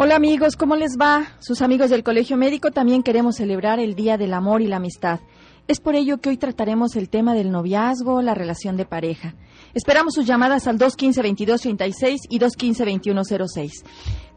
Hola 0.00 0.14
amigos, 0.14 0.54
¿cómo 0.54 0.76
les 0.76 0.96
va? 0.96 1.26
Sus 1.40 1.60
amigos 1.60 1.90
del 1.90 2.04
Colegio 2.04 2.36
Médico 2.36 2.70
también 2.70 3.02
queremos 3.02 3.34
celebrar 3.34 3.80
el 3.80 3.96
Día 3.96 4.16
del 4.16 4.32
Amor 4.32 4.62
y 4.62 4.68
la 4.68 4.76
Amistad. 4.76 5.18
Es 5.66 5.80
por 5.80 5.96
ello 5.96 6.18
que 6.18 6.28
hoy 6.28 6.36
trataremos 6.36 6.94
el 6.94 7.10
tema 7.10 7.34
del 7.34 7.50
noviazgo, 7.50 8.22
la 8.22 8.32
relación 8.32 8.76
de 8.76 8.84
pareja. 8.84 9.34
Esperamos 9.74 10.14
sus 10.14 10.24
llamadas 10.24 10.68
al 10.68 10.78
215-2236 10.78 12.18
y 12.30 12.38
215-2106. 12.38 13.72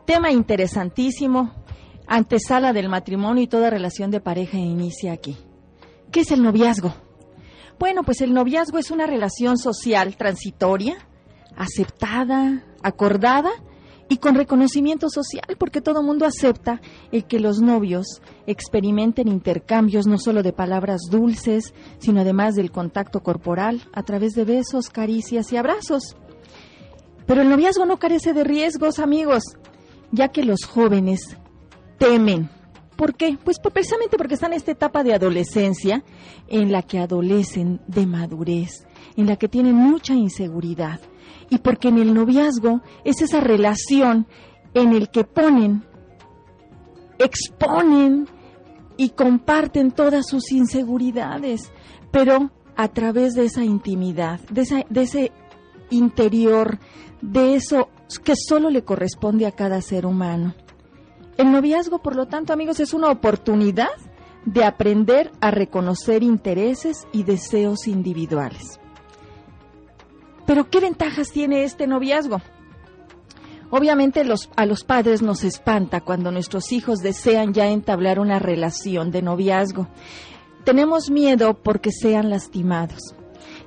Tema 0.08 0.32
interesantísimo, 0.32 1.52
antesala 2.08 2.74
del 2.74 2.90
matrimonio 2.90 3.44
y 3.44 3.48
toda 3.48 3.70
relación 3.70 4.10
de 4.10 4.20
pareja 4.20 4.58
inicia 4.58 5.14
aquí. 5.14 5.38
¿Qué 6.12 6.22
es 6.22 6.32
el 6.32 6.42
noviazgo? 6.42 6.92
Bueno, 7.78 8.02
pues 8.02 8.22
el 8.22 8.34
noviazgo 8.34 8.80
es 8.80 8.90
una 8.90 9.06
relación 9.06 9.60
social 9.60 10.18
transitoria, 10.18 10.96
aceptada, 11.56 12.66
acordada 12.82 13.52
y 14.12 14.18
con 14.18 14.36
reconocimiento 14.36 15.10
social, 15.10 15.56
porque 15.58 15.80
todo 15.80 16.04
mundo 16.04 16.26
acepta 16.26 16.82
el 17.14 17.24
que 17.24 17.40
los 17.40 17.62
novios 17.62 18.22
experimenten 18.46 19.30
intercambios 19.30 20.06
no 20.06 20.18
solo 20.18 20.44
de 20.44 20.52
palabras 20.52 21.04
dulces, 21.10 21.74
sino 21.98 22.20
además 22.20 22.56
del 22.56 22.72
contacto 22.72 23.24
corporal 23.24 23.82
a 23.94 24.04
través 24.04 24.34
de 24.34 24.44
besos, 24.44 24.90
caricias 24.90 25.54
y 25.54 25.56
abrazos. 25.56 26.18
Pero 27.26 27.42
el 27.42 27.50
noviazgo 27.50 27.86
no 27.86 28.00
carece 28.00 28.34
de 28.34 28.44
riesgos, 28.44 29.00
amigos, 29.00 29.44
ya 30.12 30.28
que 30.28 30.44
los 30.44 30.66
jóvenes 30.66 31.38
temen. 31.98 32.50
¿Por 32.98 33.16
qué? 33.16 33.38
Pues 33.42 33.60
precisamente 33.60 34.18
porque 34.18 34.34
están 34.34 34.52
en 34.52 34.58
esta 34.58 34.74
etapa 34.74 35.06
de 35.06 35.14
adolescencia 35.14 36.04
en 36.50 36.74
la 36.74 36.82
que 36.82 37.00
adolecen 37.00 37.80
de 37.88 38.06
madurez, 38.08 38.86
en 39.16 39.28
la 39.28 39.38
que 39.38 39.48
tienen 39.48 39.76
mucha 39.76 40.16
inseguridad 40.16 41.00
y 41.50 41.60
porque 41.60 41.90
en 41.90 41.98
el 41.98 42.14
noviazgo 42.14 42.82
es 43.04 43.22
esa 43.22 43.40
relación 43.40 44.28
en 44.74 44.94
el 44.94 45.10
que 45.10 45.24
ponen, 45.24 45.84
exponen 47.20 48.28
y 48.98 49.10
comparten 49.10 49.92
todas 49.92 50.28
sus 50.28 50.52
inseguridades, 50.52 51.72
pero 52.12 52.52
a 52.76 52.88
través 52.88 53.34
de 53.34 53.46
esa 53.46 53.64
intimidad, 53.64 54.40
de, 54.50 54.86
de 54.90 55.02
ese 55.02 55.32
interior, 55.90 56.80
de 57.22 57.56
eso 57.56 57.90
que 58.24 58.34
solo 58.36 58.70
le 58.70 58.84
corresponde 58.84 59.46
a 59.46 59.52
cada 59.52 59.82
ser 59.82 60.06
humano. 60.06 60.56
El 61.38 61.52
noviazgo, 61.52 62.00
por 62.00 62.16
lo 62.16 62.28
tanto, 62.28 62.54
amigos, 62.54 62.80
es 62.80 62.94
una 62.94 63.10
oportunidad 63.10 63.90
de 64.46 64.64
aprender 64.64 65.32
a 65.40 65.52
reconocer 65.52 66.24
intereses 66.24 67.08
y 67.12 67.24
deseos 67.24 67.88
individuales. 67.88 68.81
Pero 70.46 70.70
¿qué 70.70 70.80
ventajas 70.80 71.32
tiene 71.32 71.64
este 71.64 71.88
noviazgo? 71.88 72.42
Obviamente 73.70 74.22
a 74.56 74.66
los 74.66 74.84
padres 74.84 75.22
nos 75.22 75.46
espanta 75.46 76.02
cuando 76.02 76.30
nuestros 76.32 76.74
hijos 76.74 77.00
desean 77.00 77.54
ya 77.54 77.70
entablar 77.70 78.20
una 78.20 78.38
relación 78.38 79.12
de 79.12 79.22
noviazgo. 79.22 79.88
Tenemos 80.66 81.10
miedo 81.10 81.54
porque 81.54 81.92
sean 81.92 82.30
lastimados. 82.30 83.16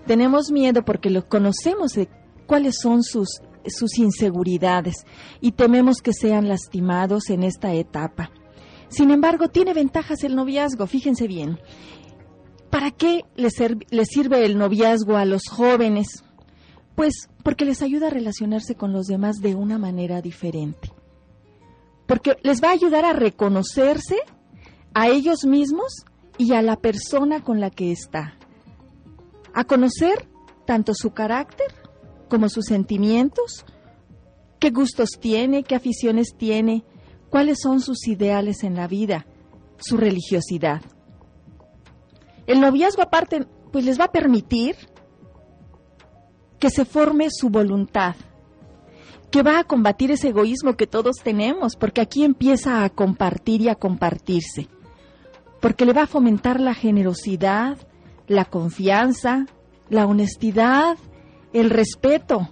Tenemos 0.06 0.50
miedo 0.50 0.84
porque 0.84 1.08
lo 1.08 1.26
conocemos 1.26 1.92
de 1.92 2.08
cuáles 2.46 2.76
son 2.82 3.02
sus, 3.02 3.40
sus 3.66 3.98
inseguridades 3.98 5.06
y 5.40 5.52
tememos 5.52 6.02
que 6.02 6.12
sean 6.12 6.48
lastimados 6.48 7.30
en 7.30 7.42
esta 7.42 7.72
etapa. 7.72 8.30
Sin 8.88 9.10
embargo, 9.10 9.48
tiene 9.48 9.72
ventajas 9.72 10.22
el 10.22 10.36
noviazgo, 10.36 10.86
fíjense 10.86 11.26
bien. 11.26 11.58
¿Para 12.68 12.90
qué 12.90 13.24
les 13.36 13.54
sirve 14.08 14.44
el 14.44 14.58
noviazgo 14.58 15.16
a 15.16 15.24
los 15.24 15.48
jóvenes? 15.48 16.23
Pues 16.94 17.28
porque 17.42 17.64
les 17.64 17.82
ayuda 17.82 18.06
a 18.06 18.10
relacionarse 18.10 18.74
con 18.74 18.92
los 18.92 19.06
demás 19.06 19.36
de 19.36 19.54
una 19.54 19.78
manera 19.78 20.22
diferente. 20.22 20.92
Porque 22.06 22.36
les 22.42 22.62
va 22.62 22.68
a 22.68 22.72
ayudar 22.72 23.04
a 23.04 23.12
reconocerse 23.12 24.18
a 24.94 25.08
ellos 25.08 25.44
mismos 25.44 26.04
y 26.38 26.52
a 26.52 26.62
la 26.62 26.76
persona 26.76 27.42
con 27.42 27.60
la 27.60 27.70
que 27.70 27.92
está. 27.92 28.34
A 29.52 29.64
conocer 29.64 30.28
tanto 30.66 30.94
su 30.94 31.10
carácter 31.10 31.66
como 32.28 32.48
sus 32.48 32.66
sentimientos, 32.66 33.64
qué 34.58 34.70
gustos 34.70 35.10
tiene, 35.20 35.62
qué 35.62 35.74
aficiones 35.74 36.34
tiene, 36.36 36.84
cuáles 37.30 37.58
son 37.60 37.80
sus 37.80 38.06
ideales 38.08 38.64
en 38.64 38.74
la 38.74 38.88
vida, 38.88 39.26
su 39.78 39.96
religiosidad. 39.96 40.82
El 42.46 42.60
noviazgo 42.60 43.02
aparte, 43.02 43.46
pues 43.72 43.84
les 43.84 43.98
va 43.98 44.04
a 44.04 44.12
permitir 44.12 44.76
que 46.64 46.70
se 46.70 46.86
forme 46.86 47.26
su 47.30 47.50
voluntad, 47.50 48.16
que 49.30 49.42
va 49.42 49.58
a 49.58 49.64
combatir 49.64 50.10
ese 50.10 50.28
egoísmo 50.28 50.78
que 50.78 50.86
todos 50.86 51.16
tenemos, 51.22 51.76
porque 51.76 52.00
aquí 52.00 52.24
empieza 52.24 52.84
a 52.84 52.88
compartir 52.88 53.60
y 53.60 53.68
a 53.68 53.74
compartirse, 53.74 54.70
porque 55.60 55.84
le 55.84 55.92
va 55.92 56.04
a 56.04 56.06
fomentar 56.06 56.60
la 56.60 56.72
generosidad, 56.72 57.76
la 58.28 58.46
confianza, 58.46 59.44
la 59.90 60.06
honestidad, 60.06 60.96
el 61.52 61.68
respeto. 61.68 62.48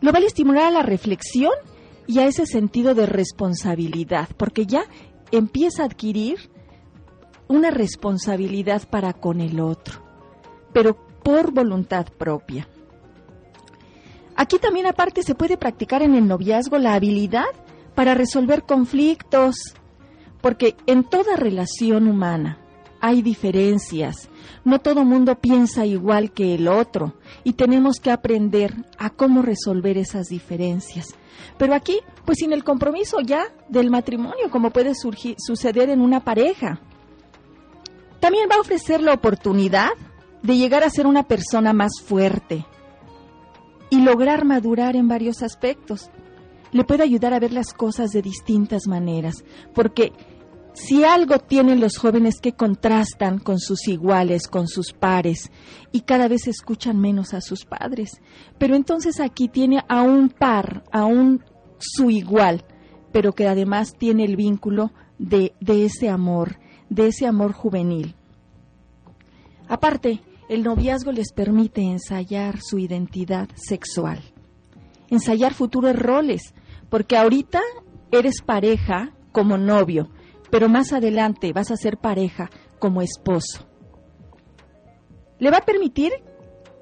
Lo 0.00 0.10
va 0.10 0.18
a 0.18 0.22
estimular 0.22 0.68
a 0.68 0.70
la 0.70 0.82
reflexión 0.82 1.52
y 2.06 2.18
a 2.20 2.26
ese 2.26 2.46
sentido 2.46 2.94
de 2.94 3.04
responsabilidad, 3.04 4.30
porque 4.38 4.64
ya 4.64 4.84
empieza 5.32 5.82
a 5.82 5.86
adquirir 5.86 6.50
una 7.46 7.70
responsabilidad 7.70 8.88
para 8.88 9.12
con 9.12 9.42
el 9.42 9.60
otro, 9.60 10.02
pero 10.72 10.96
por 11.22 11.52
voluntad 11.52 12.06
propia. 12.06 12.66
Aquí 14.36 14.58
también 14.58 14.86
aparte 14.86 15.22
se 15.22 15.34
puede 15.34 15.56
practicar 15.56 16.02
en 16.02 16.14
el 16.14 16.26
noviazgo 16.26 16.78
la 16.78 16.94
habilidad 16.94 17.46
para 17.94 18.14
resolver 18.14 18.62
conflictos, 18.62 19.56
porque 20.40 20.76
en 20.86 21.04
toda 21.04 21.36
relación 21.36 22.08
humana 22.08 22.58
hay 23.00 23.20
diferencias, 23.20 24.28
no 24.64 24.80
todo 24.80 25.04
mundo 25.04 25.34
piensa 25.34 25.84
igual 25.84 26.30
que 26.30 26.54
el 26.54 26.68
otro 26.68 27.14
y 27.42 27.54
tenemos 27.54 27.98
que 27.98 28.12
aprender 28.12 28.74
a 28.96 29.10
cómo 29.10 29.42
resolver 29.42 29.98
esas 29.98 30.28
diferencias. 30.28 31.08
Pero 31.58 31.74
aquí, 31.74 31.98
pues 32.24 32.38
sin 32.38 32.52
el 32.52 32.62
compromiso 32.62 33.18
ya 33.20 33.44
del 33.68 33.90
matrimonio, 33.90 34.50
como 34.50 34.70
puede 34.70 34.94
surgir, 34.94 35.34
suceder 35.38 35.90
en 35.90 36.00
una 36.00 36.20
pareja. 36.20 36.80
También 38.20 38.48
va 38.50 38.56
a 38.56 38.60
ofrecer 38.60 39.02
la 39.02 39.14
oportunidad 39.14 39.90
de 40.42 40.56
llegar 40.56 40.84
a 40.84 40.90
ser 40.90 41.06
una 41.06 41.24
persona 41.24 41.72
más 41.72 42.00
fuerte, 42.04 42.64
y 43.92 44.00
lograr 44.00 44.46
madurar 44.46 44.96
en 44.96 45.06
varios 45.06 45.42
aspectos. 45.42 46.10
Le 46.70 46.82
puede 46.82 47.02
ayudar 47.02 47.34
a 47.34 47.38
ver 47.38 47.52
las 47.52 47.74
cosas 47.74 48.10
de 48.10 48.22
distintas 48.22 48.86
maneras, 48.86 49.44
porque 49.74 50.14
si 50.72 51.04
algo 51.04 51.38
tienen 51.40 51.78
los 51.78 51.98
jóvenes 51.98 52.40
que 52.40 52.54
contrastan 52.54 53.38
con 53.38 53.58
sus 53.58 53.86
iguales, 53.88 54.48
con 54.48 54.66
sus 54.66 54.94
pares, 54.94 55.52
y 55.92 56.00
cada 56.00 56.26
vez 56.26 56.48
escuchan 56.48 56.98
menos 56.98 57.34
a 57.34 57.42
sus 57.42 57.66
padres, 57.66 58.22
pero 58.56 58.76
entonces 58.76 59.20
aquí 59.20 59.48
tiene 59.48 59.84
a 59.86 60.00
un 60.00 60.30
par, 60.30 60.84
a 60.90 61.04
un 61.04 61.44
su 61.76 62.08
igual, 62.08 62.64
pero 63.12 63.34
que 63.34 63.46
además 63.46 63.92
tiene 63.98 64.24
el 64.24 64.36
vínculo 64.36 64.90
de, 65.18 65.52
de 65.60 65.84
ese 65.84 66.08
amor, 66.08 66.58
de 66.88 67.08
ese 67.08 67.26
amor 67.26 67.52
juvenil. 67.52 68.14
Aparte, 69.68 70.22
el 70.52 70.64
noviazgo 70.64 71.12
les 71.12 71.32
permite 71.32 71.80
ensayar 71.80 72.60
su 72.60 72.78
identidad 72.78 73.48
sexual, 73.54 74.20
ensayar 75.08 75.54
futuros 75.54 75.96
roles, 75.96 76.54
porque 76.90 77.16
ahorita 77.16 77.62
eres 78.10 78.42
pareja 78.42 79.14
como 79.32 79.56
novio, 79.56 80.10
pero 80.50 80.68
más 80.68 80.92
adelante 80.92 81.54
vas 81.54 81.70
a 81.70 81.78
ser 81.78 81.96
pareja 81.96 82.50
como 82.78 83.00
esposo. 83.00 83.66
Le 85.38 85.50
va 85.50 85.56
a 85.58 85.64
permitir 85.64 86.12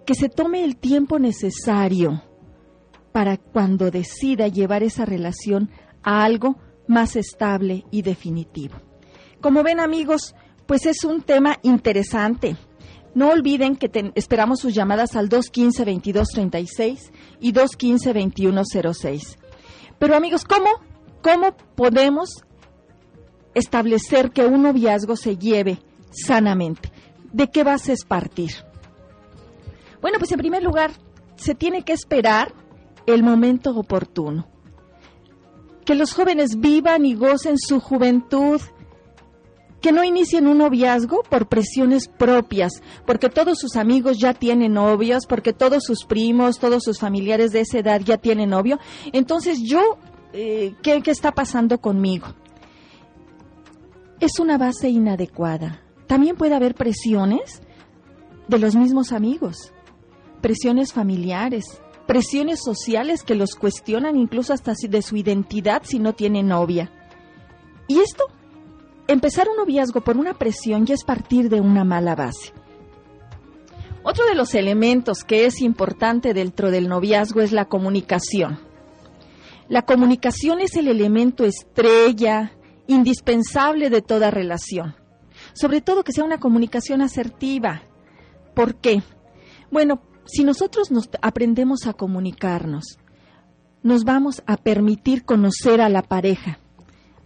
que 0.04 0.16
se 0.16 0.28
tome 0.28 0.64
el 0.64 0.76
tiempo 0.76 1.20
necesario 1.20 2.25
para 3.12 3.37
cuando 3.37 3.92
decida 3.92 4.48
llevar 4.48 4.82
esa 4.82 5.04
relación 5.04 5.70
a 6.02 6.25
algo 6.25 6.56
más 6.88 7.14
estable 7.14 7.84
y 7.93 8.02
definitivo. 8.02 8.78
Como 9.40 9.62
ven 9.62 9.78
amigos, 9.78 10.34
pues 10.67 10.87
es 10.87 11.05
un 11.05 11.22
tema 11.22 11.58
interesante 11.62 12.56
no 13.14 13.30
olviden 13.30 13.76
que 13.76 14.12
esperamos 14.14 14.60
sus 14.60 14.74
llamadas 14.74 15.16
al 15.16 15.28
215-2236 15.28 17.10
y 17.40 17.52
215-2106. 17.52 19.36
Pero 19.98 20.16
amigos, 20.16 20.44
¿cómo, 20.44 20.70
¿cómo 21.22 21.56
podemos 21.74 22.44
establecer 23.54 24.30
que 24.30 24.46
un 24.46 24.62
noviazgo 24.62 25.16
se 25.16 25.36
lleve 25.36 25.80
sanamente? 26.10 26.92
¿De 27.32 27.48
qué 27.48 27.64
bases 27.64 28.04
partir? 28.04 28.50
Bueno, 30.00 30.18
pues 30.18 30.32
en 30.32 30.38
primer 30.38 30.62
lugar, 30.62 30.92
se 31.36 31.54
tiene 31.54 31.82
que 31.82 31.92
esperar 31.92 32.54
el 33.06 33.22
momento 33.22 33.70
oportuno. 33.70 34.48
Que 35.84 35.94
los 35.94 36.14
jóvenes 36.14 36.60
vivan 36.60 37.04
y 37.04 37.14
gocen 37.14 37.58
su 37.58 37.80
juventud, 37.80 38.60
que 39.81 39.93
no 39.93 40.05
inicien 40.05 40.47
un 40.47 40.59
noviazgo 40.59 41.23
por 41.23 41.49
presiones 41.49 42.09
propias, 42.09 42.73
porque 43.06 43.29
todos 43.29 43.59
sus 43.59 43.77
amigos 43.77 44.19
ya 44.19 44.35
tienen 44.35 44.75
novios, 44.75 45.27
porque 45.27 45.53
todos 45.53 45.85
sus 45.85 46.05
primos, 46.05 46.59
todos 46.59 46.82
sus 46.85 46.99
familiares 46.99 47.53
de 47.53 47.61
esa 47.61 47.79
edad 47.79 48.00
ya 48.05 48.19
tienen 48.19 48.50
novio. 48.50 48.79
Entonces 49.12 49.61
yo 49.62 49.99
eh, 50.32 50.75
¿qué, 50.82 51.03
¿qué 51.03 51.11
está 51.11 51.32
pasando 51.32 51.81
conmigo? 51.81 52.29
Es 54.21 54.38
una 54.38 54.59
base 54.59 54.88
inadecuada. 54.88 55.82
También 56.06 56.37
puede 56.37 56.55
haber 56.55 56.75
presiones 56.75 57.62
de 58.49 58.59
los 58.59 58.75
mismos 58.75 59.12
amigos, 59.12 59.73
presiones 60.41 60.93
familiares, 60.93 61.81
presiones 62.06 62.61
sociales 62.62 63.23
que 63.23 63.35
los 63.35 63.55
cuestionan 63.55 64.17
incluso 64.17 64.53
hasta 64.53 64.75
de 64.88 65.03
su 65.03 65.17
identidad 65.17 65.82
si 65.85 65.99
no 65.99 66.12
tiene 66.12 66.43
novia. 66.43 66.93
Y 67.87 67.99
esto, 68.00 68.25
empezar 69.12 69.48
un 69.48 69.56
noviazgo 69.56 70.00
por 70.02 70.16
una 70.16 70.34
presión 70.34 70.86
ya 70.86 70.94
es 70.94 71.04
partir 71.04 71.48
de 71.48 71.60
una 71.60 71.84
mala 71.84 72.14
base. 72.14 72.52
Otro 74.02 74.24
de 74.26 74.34
los 74.34 74.54
elementos 74.54 75.24
que 75.24 75.46
es 75.46 75.60
importante 75.60 76.32
dentro 76.32 76.70
del 76.70 76.88
noviazgo 76.88 77.42
es 77.42 77.52
la 77.52 77.66
comunicación. 77.66 78.58
La 79.68 79.82
comunicación 79.82 80.60
es 80.60 80.74
el 80.76 80.88
elemento 80.88 81.44
estrella, 81.44 82.52
indispensable 82.86 83.90
de 83.90 84.00
toda 84.00 84.30
relación. 84.30 84.96
Sobre 85.52 85.80
todo 85.80 86.02
que 86.02 86.12
sea 86.12 86.24
una 86.24 86.40
comunicación 86.40 87.02
asertiva. 87.02 87.82
¿Por 88.54 88.76
qué? 88.76 89.02
Bueno, 89.70 90.02
si 90.24 90.44
nosotros 90.44 90.90
nos 90.90 91.08
aprendemos 91.22 91.86
a 91.86 91.92
comunicarnos, 91.92 92.98
nos 93.82 94.04
vamos 94.04 94.42
a 94.46 94.56
permitir 94.56 95.24
conocer 95.24 95.80
a 95.80 95.88
la 95.88 96.02
pareja. 96.02 96.58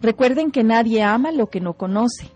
Recuerden 0.01 0.51
que 0.51 0.63
nadie 0.63 1.03
ama 1.03 1.31
lo 1.31 1.49
que 1.49 1.61
no 1.61 1.73
conoce. 1.73 2.31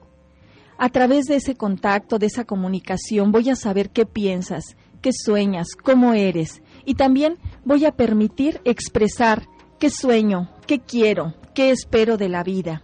A 0.78 0.90
través 0.90 1.26
de 1.26 1.36
ese 1.36 1.56
contacto, 1.56 2.20
de 2.20 2.28
esa 2.28 2.46
comunicación, 2.46 3.32
voy 3.32 3.50
a 3.50 3.56
saber 3.56 3.90
qué 3.90 4.06
piensas, 4.06 4.78
qué 5.02 5.12
sueñas, 5.14 5.68
cómo 5.76 6.14
eres. 6.14 6.62
Y 6.86 6.96
también 6.96 7.38
voy 7.66 7.86
a 7.86 7.92
permitir 7.92 8.62
expresar 8.64 9.48
qué 9.78 9.90
sueño, 9.90 10.50
qué 10.68 10.80
quiero, 10.80 11.34
qué 11.54 11.72
espero 11.72 12.18
de 12.18 12.30
la 12.30 12.44
vida. 12.44 12.84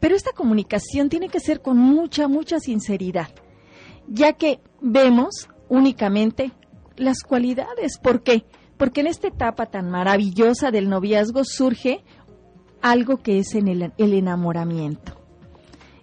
Pero 0.00 0.16
esta 0.16 0.32
comunicación 0.32 1.08
tiene 1.08 1.28
que 1.28 1.40
ser 1.40 1.62
con 1.62 1.78
mucha, 1.78 2.28
mucha 2.28 2.58
sinceridad, 2.58 3.28
ya 4.08 4.32
que 4.32 4.60
vemos 4.80 5.48
únicamente 5.68 6.52
las 6.96 7.22
cualidades. 7.22 7.98
¿Por 7.98 8.22
qué? 8.22 8.44
Porque 8.76 9.00
en 9.00 9.06
esta 9.06 9.28
etapa 9.28 9.66
tan 9.66 9.90
maravillosa 9.90 10.70
del 10.70 10.88
noviazgo 10.88 11.44
surge 11.44 12.04
algo 12.82 13.18
que 13.18 13.38
es 13.38 13.54
en 13.54 13.68
el, 13.68 13.92
el 13.96 14.14
enamoramiento. 14.14 15.18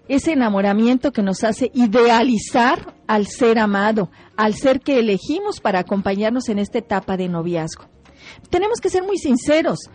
Ese 0.08 0.32
enamoramiento 0.32 1.12
que 1.12 1.22
nos 1.22 1.44
hace 1.44 1.70
idealizar 1.76 2.96
al 3.06 3.28
ser 3.28 3.60
amado, 3.60 4.10
al 4.36 4.56
ser 4.56 4.80
que 4.80 5.00
elegimos 5.00 5.60
para 5.60 5.80
acompañarnos 5.80 6.50
en 6.50 6.58
esta 6.58 6.80
etapa 6.80 7.16
de 7.16 7.30
noviazgo. 7.30 7.86
Tenemos 8.50 8.80
que 8.80 8.90
ser 8.90 9.04
muy 9.04 9.18
sinceros 9.18 9.90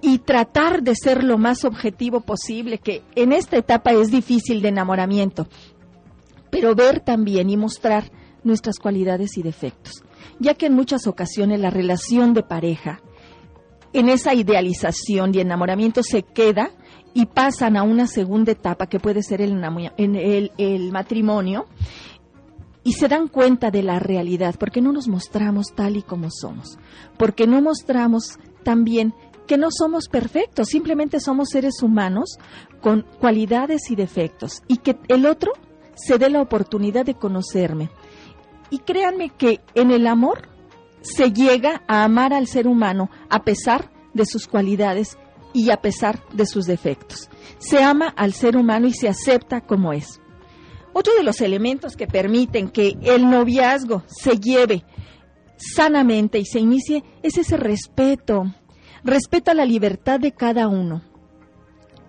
y 0.00 0.18
tratar 0.18 0.82
de 0.82 0.94
ser 0.96 1.22
lo 1.22 1.38
más 1.38 1.64
objetivo 1.64 2.22
posible, 2.22 2.78
que 2.78 3.02
en 3.14 3.32
esta 3.32 3.56
etapa 3.56 3.92
es 3.92 4.10
difícil 4.10 4.62
de 4.62 4.68
enamoramiento, 4.68 5.46
pero 6.50 6.74
ver 6.74 7.00
también 7.00 7.50
y 7.50 7.56
mostrar 7.56 8.10
nuestras 8.42 8.78
cualidades 8.78 9.36
y 9.36 9.42
defectos, 9.42 10.02
ya 10.38 10.54
que 10.54 10.66
en 10.66 10.74
muchas 10.74 11.06
ocasiones 11.06 11.60
la 11.60 11.70
relación 11.70 12.34
de 12.34 12.42
pareja, 12.42 13.00
en 13.92 14.08
esa 14.08 14.34
idealización 14.34 15.34
y 15.34 15.40
enamoramiento 15.40 16.02
se 16.02 16.22
queda 16.22 16.70
y 17.14 17.26
pasan 17.26 17.76
a 17.76 17.82
una 17.82 18.06
segunda 18.06 18.52
etapa 18.52 18.86
que 18.86 19.00
puede 19.00 19.22
ser 19.22 19.40
el, 19.40 19.60
el, 19.96 20.52
el 20.58 20.92
matrimonio 20.92 21.66
y 22.82 22.92
se 22.92 23.08
dan 23.08 23.28
cuenta 23.28 23.70
de 23.70 23.82
la 23.82 23.98
realidad, 23.98 24.54
porque 24.58 24.80
no 24.80 24.92
nos 24.92 25.08
mostramos 25.08 25.66
tal 25.74 25.96
y 25.96 26.02
como 26.02 26.30
somos, 26.30 26.78
porque 27.18 27.46
no 27.46 27.60
mostramos 27.60 28.38
también 28.62 29.14
que 29.46 29.58
no 29.58 29.68
somos 29.70 30.08
perfectos, 30.08 30.68
simplemente 30.68 31.18
somos 31.18 31.48
seres 31.50 31.82
humanos 31.82 32.38
con 32.80 33.04
cualidades 33.18 33.90
y 33.90 33.96
defectos 33.96 34.62
y 34.68 34.76
que 34.76 34.96
el 35.08 35.26
otro 35.26 35.52
se 35.96 36.18
dé 36.18 36.30
la 36.30 36.40
oportunidad 36.40 37.04
de 37.04 37.14
conocerme. 37.14 37.90
Y 38.70 38.78
créanme 38.78 39.30
que 39.30 39.60
en 39.74 39.90
el 39.90 40.06
amor 40.06 40.49
se 41.02 41.32
llega 41.32 41.82
a 41.86 42.04
amar 42.04 42.32
al 42.32 42.46
ser 42.46 42.66
humano 42.66 43.10
a 43.28 43.44
pesar 43.44 43.90
de 44.14 44.26
sus 44.26 44.46
cualidades 44.46 45.18
y 45.52 45.70
a 45.70 45.80
pesar 45.80 46.22
de 46.32 46.46
sus 46.46 46.66
defectos. 46.66 47.28
Se 47.58 47.82
ama 47.82 48.08
al 48.08 48.32
ser 48.32 48.56
humano 48.56 48.86
y 48.86 48.92
se 48.92 49.08
acepta 49.08 49.60
como 49.60 49.92
es. 49.92 50.20
Otro 50.92 51.14
de 51.14 51.22
los 51.22 51.40
elementos 51.40 51.96
que 51.96 52.06
permiten 52.06 52.68
que 52.68 52.96
el 53.02 53.30
noviazgo 53.30 54.02
se 54.06 54.38
lleve 54.38 54.84
sanamente 55.56 56.38
y 56.38 56.44
se 56.44 56.58
inicie 56.58 57.04
es 57.22 57.38
ese 57.38 57.56
respeto, 57.56 58.54
respeta 59.04 59.54
la 59.54 59.64
libertad 59.64 60.18
de 60.18 60.32
cada 60.32 60.68
uno. 60.68 61.02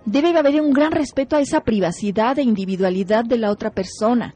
Debe 0.06 0.38
haber 0.38 0.60
un 0.62 0.74
gran 0.74 0.92
respeto 0.92 1.36
a 1.36 1.42
esa 1.42 1.62
privacidad 1.62 2.40
e 2.40 2.44
individualidad 2.44 3.24
de 3.24 3.38
la 3.38 3.52
otra 3.52 3.70
persona. 3.70 4.34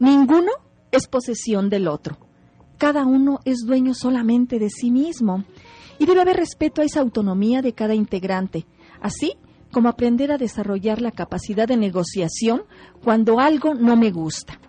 Ninguno 0.00 0.50
es 0.90 1.06
posesión 1.06 1.70
del 1.70 1.86
otro. 1.86 2.27
Cada 2.78 3.04
uno 3.04 3.40
es 3.44 3.58
dueño 3.66 3.92
solamente 3.92 4.58
de 4.58 4.70
sí 4.70 4.90
mismo. 4.90 5.44
Y 5.98 6.06
debe 6.06 6.20
haber 6.20 6.36
respeto 6.36 6.80
a 6.80 6.84
esa 6.84 7.00
autonomía 7.00 7.60
de 7.60 7.72
cada 7.72 7.94
integrante, 7.94 8.66
así 9.00 9.34
como 9.72 9.88
aprender 9.88 10.30
a 10.30 10.38
desarrollar 10.38 11.02
la 11.02 11.10
capacidad 11.10 11.66
de 11.66 11.76
negociación 11.76 12.62
cuando 13.02 13.40
algo 13.40 13.74
no 13.74 13.96
me 13.96 14.12
gusta. 14.12 14.60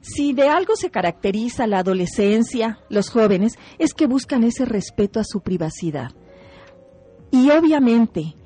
Si 0.00 0.32
de 0.32 0.48
algo 0.48 0.76
se 0.76 0.90
caracteriza 0.90 1.66
la 1.66 1.80
adolescencia, 1.80 2.78
los 2.88 3.10
jóvenes, 3.10 3.58
es 3.78 3.92
que 3.92 4.06
buscan 4.06 4.44
ese 4.44 4.64
respeto 4.64 5.18
a 5.18 5.24
su 5.24 5.40
privacidad. 5.40 6.12
Y 7.30 7.50
obviamente 7.50 8.36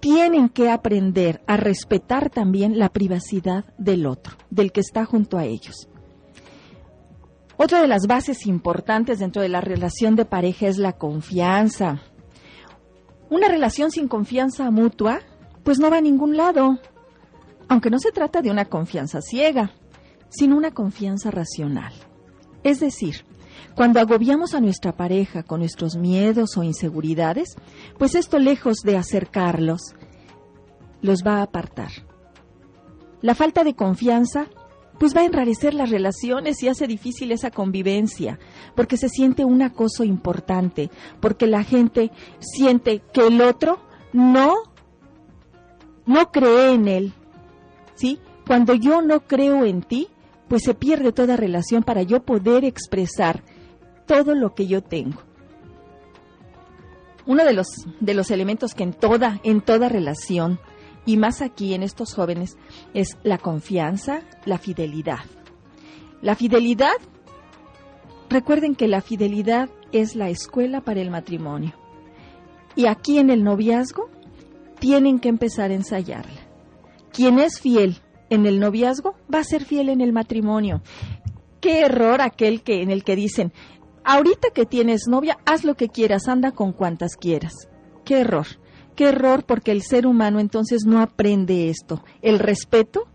tienen 0.00 0.48
que 0.48 0.70
aprender 0.70 1.42
a 1.46 1.56
respetar 1.56 2.30
también 2.30 2.78
la 2.78 2.90
privacidad 2.90 3.64
del 3.76 4.06
otro, 4.06 4.36
del 4.50 4.70
que 4.70 4.80
está 4.80 5.04
junto 5.04 5.36
a 5.36 5.44
ellos. 5.44 5.88
Otra 7.58 7.80
de 7.80 7.88
las 7.88 8.06
bases 8.06 8.46
importantes 8.46 9.18
dentro 9.18 9.40
de 9.40 9.48
la 9.48 9.60
relación 9.60 10.14
de 10.14 10.26
pareja 10.26 10.66
es 10.66 10.76
la 10.76 10.92
confianza. 10.92 12.02
Una 13.30 13.48
relación 13.48 13.90
sin 13.90 14.08
confianza 14.08 14.70
mutua, 14.70 15.20
pues 15.64 15.78
no 15.78 15.90
va 15.90 15.98
a 15.98 16.02
ningún 16.02 16.36
lado, 16.36 16.78
aunque 17.68 17.90
no 17.90 17.98
se 17.98 18.12
trata 18.12 18.42
de 18.42 18.50
una 18.50 18.66
confianza 18.66 19.20
ciega, 19.22 19.72
sino 20.28 20.56
una 20.56 20.72
confianza 20.72 21.30
racional. 21.30 21.92
Es 22.62 22.80
decir, 22.80 23.24
cuando 23.74 24.00
agobiamos 24.00 24.54
a 24.54 24.60
nuestra 24.60 24.92
pareja 24.92 25.42
con 25.42 25.60
nuestros 25.60 25.96
miedos 25.96 26.56
o 26.56 26.62
inseguridades, 26.62 27.56
pues 27.98 28.14
esto 28.14 28.38
lejos 28.38 28.78
de 28.82 28.96
acercarlos, 28.96 29.94
los 31.00 31.22
va 31.26 31.38
a 31.38 31.42
apartar. 31.42 31.90
La 33.22 33.34
falta 33.34 33.64
de 33.64 33.74
confianza 33.74 34.46
pues 34.98 35.14
va 35.14 35.20
a 35.20 35.26
enrarecer 35.26 35.74
las 35.74 35.90
relaciones 35.90 36.62
y 36.62 36.68
hace 36.68 36.86
difícil 36.86 37.32
esa 37.32 37.50
convivencia, 37.50 38.38
porque 38.74 38.96
se 38.96 39.08
siente 39.08 39.44
un 39.44 39.62
acoso 39.62 40.04
importante, 40.04 40.90
porque 41.20 41.46
la 41.46 41.62
gente 41.62 42.10
siente 42.40 43.02
que 43.12 43.26
el 43.26 43.40
otro 43.42 43.78
no 44.12 44.54
no 46.06 46.30
cree 46.30 46.72
en 46.72 46.88
él. 46.88 47.12
¿Sí? 47.94 48.20
Cuando 48.46 48.74
yo 48.74 49.02
no 49.02 49.20
creo 49.26 49.64
en 49.64 49.82
ti, 49.82 50.08
pues 50.48 50.62
se 50.62 50.74
pierde 50.74 51.12
toda 51.12 51.36
relación 51.36 51.82
para 51.82 52.02
yo 52.02 52.22
poder 52.22 52.64
expresar 52.64 53.42
todo 54.06 54.34
lo 54.34 54.54
que 54.54 54.66
yo 54.66 54.82
tengo. 54.82 55.20
Uno 57.26 57.44
de 57.44 57.52
los, 57.52 57.66
de 57.98 58.14
los 58.14 58.30
elementos 58.30 58.74
que 58.74 58.84
en 58.84 58.92
toda, 58.92 59.40
en 59.42 59.60
toda 59.60 59.88
relación, 59.88 60.60
y 61.06 61.16
más 61.16 61.40
aquí 61.40 61.72
en 61.72 61.82
estos 61.82 62.12
jóvenes, 62.14 62.58
es 62.92 63.16
la 63.22 63.38
confianza, 63.38 64.20
la 64.44 64.58
fidelidad. 64.58 65.20
La 66.20 66.34
fidelidad, 66.34 66.96
recuerden 68.28 68.74
que 68.74 68.88
la 68.88 69.00
fidelidad 69.00 69.70
es 69.92 70.16
la 70.16 70.28
escuela 70.28 70.80
para 70.80 71.00
el 71.00 71.10
matrimonio. 71.10 71.72
Y 72.74 72.86
aquí 72.86 73.18
en 73.18 73.30
el 73.30 73.44
noviazgo 73.44 74.10
tienen 74.80 75.20
que 75.20 75.28
empezar 75.28 75.70
a 75.70 75.74
ensayarla. 75.74 76.40
Quien 77.12 77.38
es 77.38 77.60
fiel 77.60 78.02
en 78.28 78.44
el 78.44 78.58
noviazgo 78.58 79.14
va 79.32 79.38
a 79.38 79.44
ser 79.44 79.64
fiel 79.64 79.88
en 79.88 80.00
el 80.00 80.12
matrimonio. 80.12 80.82
Qué 81.60 81.80
error 81.80 82.20
aquel 82.20 82.62
que 82.62 82.82
en 82.82 82.90
el 82.90 83.04
que 83.04 83.16
dicen, 83.16 83.52
ahorita 84.04 84.48
que 84.52 84.66
tienes 84.66 85.06
novia, 85.08 85.38
haz 85.46 85.64
lo 85.64 85.76
que 85.76 85.88
quieras, 85.88 86.28
anda 86.28 86.50
con 86.50 86.72
cuantas 86.72 87.16
quieras. 87.16 87.54
Qué 88.04 88.20
error, 88.20 88.46
qué 88.96 89.10
error 89.10 89.44
porque 89.44 89.70
el 89.70 89.82
ser 89.82 90.06
humano 90.06 90.40
entonces 90.40 90.84
no 90.84 91.00
aprende 91.00 91.70
esto, 91.70 92.02
el 92.22 92.40
respeto 92.40 93.06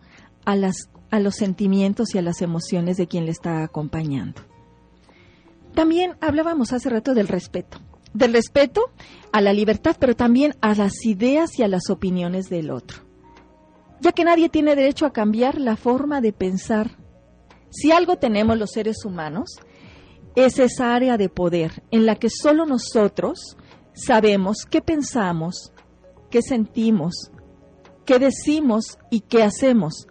a, 0.45 0.55
las, 0.55 0.89
a 1.09 1.19
los 1.19 1.35
sentimientos 1.35 2.15
y 2.15 2.19
a 2.19 2.21
las 2.21 2.41
emociones 2.41 2.95
de 2.95 3.07
quien 3.07 3.25
le 3.25 3.31
está 3.31 3.63
acompañando. 3.63 4.41
También 5.73 6.15
hablábamos 6.21 6.71
hace 6.73 6.89
rato 6.89 7.13
del 7.13 7.27
respeto, 7.27 7.79
del 8.13 8.33
respeto 8.33 8.91
a 9.31 9.41
la 9.41 9.53
libertad, 9.53 9.95
pero 9.99 10.15
también 10.15 10.55
a 10.61 10.75
las 10.75 11.05
ideas 11.05 11.57
y 11.57 11.63
a 11.63 11.67
las 11.67 11.89
opiniones 11.89 12.49
del 12.49 12.71
otro, 12.71 12.99
ya 13.99 14.11
que 14.11 14.23
nadie 14.23 14.49
tiene 14.49 14.75
derecho 14.75 15.05
a 15.05 15.13
cambiar 15.13 15.59
la 15.59 15.75
forma 15.75 16.21
de 16.21 16.33
pensar. 16.33 16.97
Si 17.69 17.91
algo 17.91 18.17
tenemos 18.17 18.57
los 18.57 18.71
seres 18.71 19.05
humanos, 19.05 19.59
es 20.35 20.59
esa 20.59 20.93
área 20.93 21.17
de 21.17 21.29
poder 21.29 21.83
en 21.91 22.05
la 22.05 22.15
que 22.15 22.29
solo 22.29 22.65
nosotros 22.65 23.57
sabemos 23.93 24.65
qué 24.69 24.81
pensamos, 24.81 25.71
qué 26.29 26.41
sentimos, 26.41 27.31
qué 28.05 28.19
decimos 28.19 28.97
y 29.09 29.21
qué 29.21 29.43
hacemos. 29.43 30.07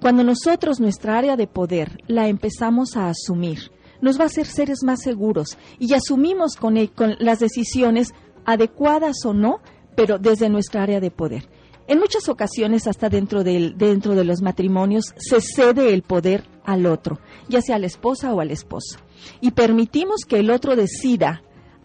Cuando 0.00 0.22
nosotros 0.22 0.80
nuestra 0.80 1.18
área 1.18 1.36
de 1.36 1.46
poder 1.46 2.02
la 2.06 2.28
empezamos 2.28 2.96
a 2.96 3.08
asumir, 3.08 3.72
nos 4.00 4.18
va 4.18 4.24
a 4.24 4.26
hacer 4.26 4.46
seres 4.46 4.84
más 4.84 5.00
seguros 5.02 5.58
y 5.78 5.92
asumimos 5.94 6.54
con, 6.56 6.86
con 6.88 7.16
las 7.18 7.40
decisiones 7.40 8.14
adecuadas 8.44 9.24
o 9.24 9.34
no, 9.34 9.60
pero 9.96 10.18
desde 10.18 10.48
nuestra 10.48 10.82
área 10.82 11.00
de 11.00 11.10
poder. 11.10 11.48
En 11.88 11.98
muchas 11.98 12.28
ocasiones, 12.28 12.86
hasta 12.86 13.08
dentro, 13.08 13.42
dentro 13.42 14.14
de 14.14 14.24
los 14.24 14.42
matrimonios, 14.42 15.14
se 15.16 15.40
cede 15.40 15.94
el 15.94 16.02
poder 16.02 16.44
al 16.64 16.84
otro, 16.84 17.18
ya 17.48 17.62
sea 17.62 17.76
a 17.76 17.78
la 17.78 17.86
esposa 17.86 18.32
o 18.34 18.40
al 18.40 18.50
esposo. 18.50 18.98
Y 19.40 19.52
permitimos 19.52 20.26
que 20.28 20.38
el 20.38 20.50
otro 20.50 20.76
decida, 20.76 21.42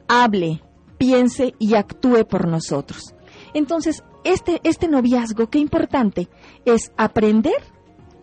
hable, 0.10 0.62
piense 1.04 1.54
y 1.60 1.76
actúe 1.76 2.26
por 2.26 2.48
nosotros. 2.48 3.14
Entonces, 3.54 4.04
este, 4.24 4.62
este 4.64 4.88
noviazgo, 4.88 5.50
qué 5.50 5.60
importante, 5.60 6.30
es 6.64 6.94
aprender 6.96 7.62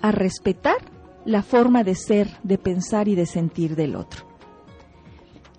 a 0.01 0.13
respetar 0.13 0.79
la 1.27 1.43
forma 1.43 1.85
de 1.85 1.95
ser, 1.95 2.39
de 2.43 2.57
pensar 2.57 3.07
y 3.07 3.15
de 3.15 3.27
sentir 3.27 3.77
del 3.77 3.97
otro. 3.97 4.27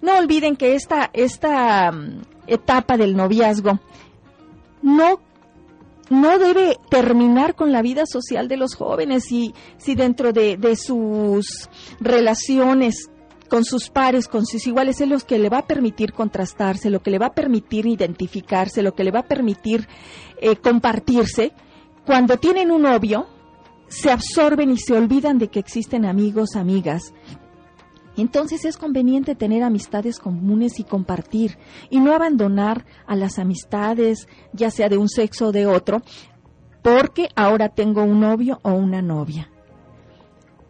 No 0.02 0.18
olviden 0.18 0.56
que 0.56 0.74
esta, 0.74 1.12
esta 1.14 1.92
mm, 1.92 2.22
etapa 2.48 2.98
del 2.98 3.16
noviazgo 3.16 3.80
no 4.82 5.20
no 6.10 6.38
debe 6.40 6.78
terminar 6.90 7.56
con 7.56 7.72
la 7.72 7.82
vida 7.82 8.06
social 8.06 8.50
de 8.50 8.58
los 8.58 8.76
jóvenes 8.76 9.32
y 9.32 9.54
si 9.78 9.96
dentro 9.96 10.34
de, 10.34 10.76
sus 10.76 11.70
relaciones 12.02 13.11
con 13.52 13.66
sus 13.66 13.90
pares, 13.90 14.30
con 14.30 14.46
sus 14.46 14.66
iguales, 14.66 15.02
es 15.02 15.10
lo 15.10 15.20
que 15.20 15.38
le 15.38 15.50
va 15.50 15.58
a 15.58 15.68
permitir 15.68 16.14
contrastarse, 16.14 16.90
lo 16.90 17.02
que 17.02 17.12
le 17.12 17.20
va 17.20 17.26
a 17.26 17.34
permitir 17.34 17.86
identificarse, 17.86 18.82
lo 18.82 18.96
que 18.96 19.04
le 19.04 19.12
va 19.12 19.20
a 19.20 19.28
permitir 19.28 19.90
eh, 20.40 20.56
compartirse. 20.56 21.52
Cuando 22.06 22.38
tienen 22.38 22.72
un 22.72 22.84
novio, 22.84 23.28
se 23.90 24.10
absorben 24.10 24.72
y 24.72 24.78
se 24.78 24.94
olvidan 24.94 25.38
de 25.38 25.50
que 25.50 25.60
existen 25.60 26.06
amigos, 26.06 26.56
amigas, 26.56 27.14
entonces 28.16 28.64
es 28.64 28.78
conveniente 28.78 29.36
tener 29.36 29.64
amistades 29.64 30.18
comunes 30.18 30.80
y 30.80 30.86
compartir 30.86 31.58
y 31.90 32.00
no 32.00 32.14
abandonar 32.14 32.86
a 33.06 33.18
las 33.18 33.38
amistades, 33.38 34.30
ya 34.54 34.72
sea 34.72 34.88
de 34.88 34.96
un 34.96 35.10
sexo 35.10 35.48
o 35.48 35.52
de 35.52 35.66
otro, 35.66 36.04
porque 36.82 37.28
ahora 37.36 37.68
tengo 37.68 38.02
un 38.02 38.22
novio 38.22 38.62
o 38.64 38.72
una 38.72 39.02
novia. 39.02 39.50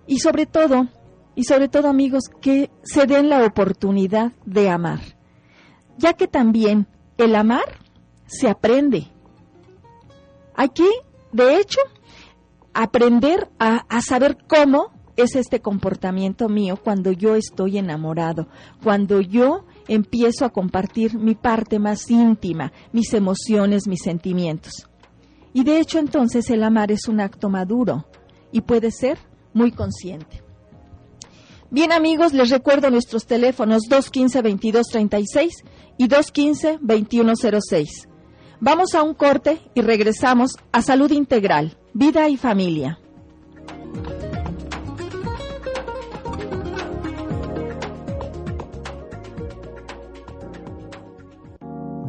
Y 0.08 0.18
sobre 0.18 0.48
todo, 0.48 0.88
y 1.36 1.44
sobre 1.44 1.70
todo 1.70 1.88
amigos, 1.88 2.24
que 2.42 2.70
se 2.84 3.06
den 3.06 3.30
la 3.30 3.46
oportunidad 3.46 4.34
de 4.46 4.70
amar, 4.70 5.00
ya 5.98 6.14
que 6.14 6.28
también 6.28 6.88
el 7.18 7.36
amar 7.36 7.80
se 8.26 8.50
aprende. 8.50 9.08
Hay 10.56 10.70
que, 10.70 10.90
de 11.32 11.58
hecho, 11.58 11.80
aprender 12.74 13.50
a, 13.60 13.86
a 13.90 14.02
saber 14.02 14.38
cómo 14.48 14.92
es 15.16 15.36
este 15.36 15.62
comportamiento 15.62 16.50
mío 16.50 16.78
cuando 16.82 17.12
yo 17.12 17.36
estoy 17.36 17.78
enamorado, 17.78 18.48
cuando 18.84 19.22
yo 19.22 19.66
empiezo 19.88 20.46
a 20.46 20.50
compartir 20.50 21.18
mi 21.18 21.36
parte 21.36 21.80
más 21.80 22.10
íntima, 22.10 22.72
mis 22.92 23.14
emociones, 23.14 23.88
mis 23.88 24.02
sentimientos. 24.02 24.90
Y 25.54 25.64
de 25.64 25.80
hecho 25.80 26.00
entonces 26.00 26.50
el 26.50 26.64
amar 26.64 26.92
es 26.92 27.08
un 27.08 27.20
acto 27.20 27.50
maduro 27.50 28.06
y 28.52 28.62
puede 28.62 28.92
ser 28.92 29.18
muy 29.54 29.72
consciente. 29.72 30.51
Bien 31.72 31.94
amigos, 31.94 32.34
les 32.34 32.50
recuerdo 32.50 32.92
nuestros 32.92 33.26
teléfonos 33.26 33.84
215-2236 33.90 35.64
y 35.98 36.10
215-2106. 36.10 38.10
Vamos 38.60 38.94
a 38.94 39.04
un 39.04 39.14
corte 39.14 39.62
y 39.74 39.80
regresamos 39.80 40.58
a 40.74 40.82
Salud 40.82 41.12
Integral, 41.12 41.78
Vida 41.94 42.28
y 42.28 42.36
Familia. 42.36 43.00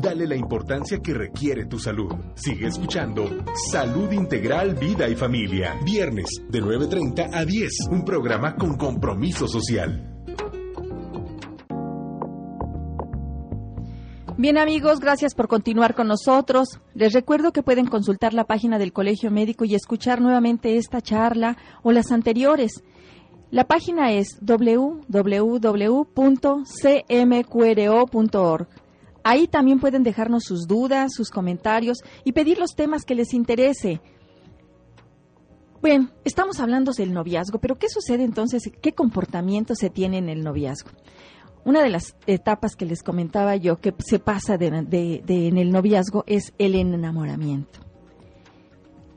Dale 0.03 0.27
la 0.27 0.35
importancia 0.35 0.99
que 0.99 1.15
requiere 1.15 1.67
tu 1.67 1.79
salud. 1.79 2.13
Sigue 2.35 2.67
escuchando 2.67 3.25
Salud 3.71 4.11
Integral, 4.11 4.75
Vida 4.75 5.09
y 5.09 5.15
Familia. 5.15 5.79
Viernes 5.85 6.27
de 6.49 6.61
9.30 6.61 7.31
a 7.33 7.45
10. 7.45 7.73
Un 7.89 8.05
programa 8.05 8.57
con 8.57 8.77
compromiso 8.77 9.47
social. 9.47 10.09
Bien 14.37 14.59
amigos, 14.59 14.99
gracias 14.99 15.37
por 15.37 15.47
continuar 15.47 15.95
con 15.95 16.09
nosotros. 16.09 16.81
Les 16.95 17.13
recuerdo 17.13 17.53
que 17.53 17.63
pueden 17.63 17.87
consultar 17.87 18.35
la 18.35 18.43
página 18.43 18.81
del 18.81 18.93
Colegio 18.93 19.31
Médico 19.31 19.65
y 19.65 19.77
escuchar 19.77 20.21
nuevamente 20.21 20.79
esta 20.79 21.01
charla 21.01 21.57
o 21.85 21.93
las 21.93 22.11
anteriores. 22.11 22.83
La 23.53 23.69
página 23.69 24.11
es 24.11 24.37
www.cmqro.org. 24.41 25.63
Ahí 29.25 29.47
también 29.47 29.81
pueden 29.81 30.03
dejarnos 30.03 30.45
sus 30.45 30.67
dudas, 30.67 31.13
sus 31.15 31.31
comentarios 31.31 31.99
y 32.25 32.33
pedir 32.33 32.59
los 32.59 32.75
temas 32.75 33.05
que 33.05 33.15
les 33.15 33.35
interese. 33.35 34.01
Bueno, 35.81 36.11
estamos 36.25 36.61
hablando 36.61 36.93
del 36.93 37.13
noviazgo, 37.13 37.59
pero 37.59 37.77
¿qué 37.77 37.89
sucede 37.89 38.23
entonces? 38.23 38.63
¿Qué 38.81 38.93
comportamiento 38.93 39.75
se 39.75 39.91
tiene 39.91 40.19
en 40.19 40.29
el 40.29 40.45
noviazgo? 40.45 40.91
Una 41.65 41.83
de 41.83 41.91
las 41.91 42.17
etapas 42.27 42.77
que 42.77 42.87
les 42.87 43.03
comentaba 43.03 43.57
yo 43.57 43.81
que 43.81 43.95
se 43.99 44.19
pasa 44.19 44.57
de, 44.59 44.67
en 45.27 45.59
el 45.59 45.71
noviazgo 45.71 46.25
es 46.27 46.53
el 46.59 46.75
enamoramiento. 46.75 47.81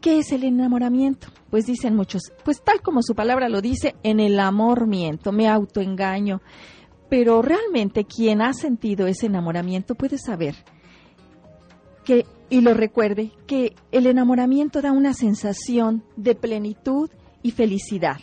¿Qué 0.01 0.19
es 0.19 0.31
el 0.31 0.43
enamoramiento? 0.43 1.27
Pues 1.50 1.65
dicen 1.65 1.95
muchos, 1.95 2.31
pues 2.43 2.63
tal 2.63 2.81
como 2.81 3.01
su 3.01 3.15
palabra 3.15 3.50
lo 3.50 3.62
dice, 3.62 3.95
en 4.03 4.19
el 4.19 4.39
amor 4.39 4.85
miento, 4.85 5.31
me 5.31 5.47
autoengaño, 5.47 6.41
pero 7.09 7.41
realmente 7.41 8.05
quien 8.05 8.41
ha 8.41 8.53
sentido 8.53 9.07
ese 9.07 9.27
enamoramiento 9.27 9.95
puede 9.95 10.17
saber 10.17 10.55
que, 12.03 12.25
y 12.50 12.62
lo 12.62 12.74
recuerde, 12.74 13.31
que 13.47 13.75
el 13.91 14.05
enamoramiento 14.07 14.81
da 14.81 14.91
una 14.91 15.13
sensación 15.13 16.03
de 16.15 16.35
plenitud 16.35 17.09
y 17.41 17.51
felicidad, 17.51 18.17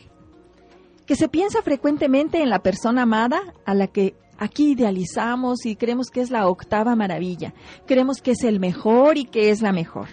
que 1.07 1.17
se 1.17 1.29
piensa 1.29 1.62
frecuentemente 1.62 2.43
en 2.43 2.51
la 2.51 2.61
persona 2.61 3.03
amada 3.03 3.41
a 3.65 3.75
la 3.75 3.89
que 3.89 4.15
aquí 4.39 4.73
idealizamos 4.73 5.67
y 5.67 5.77
creemos 5.77 6.09
que 6.11 6.21
es 6.21 6.31
la 6.31 6.49
octava 6.49 6.97
maravilla, 6.97 7.55
creemos 7.87 8.23
que 8.23 8.33
es 8.33 8.45
el 8.45 8.61
mejor 8.61 9.19
y 9.19 9.25
que 9.25 9.51
es 9.51 9.62
la 9.62 9.73
mejor. 9.73 10.09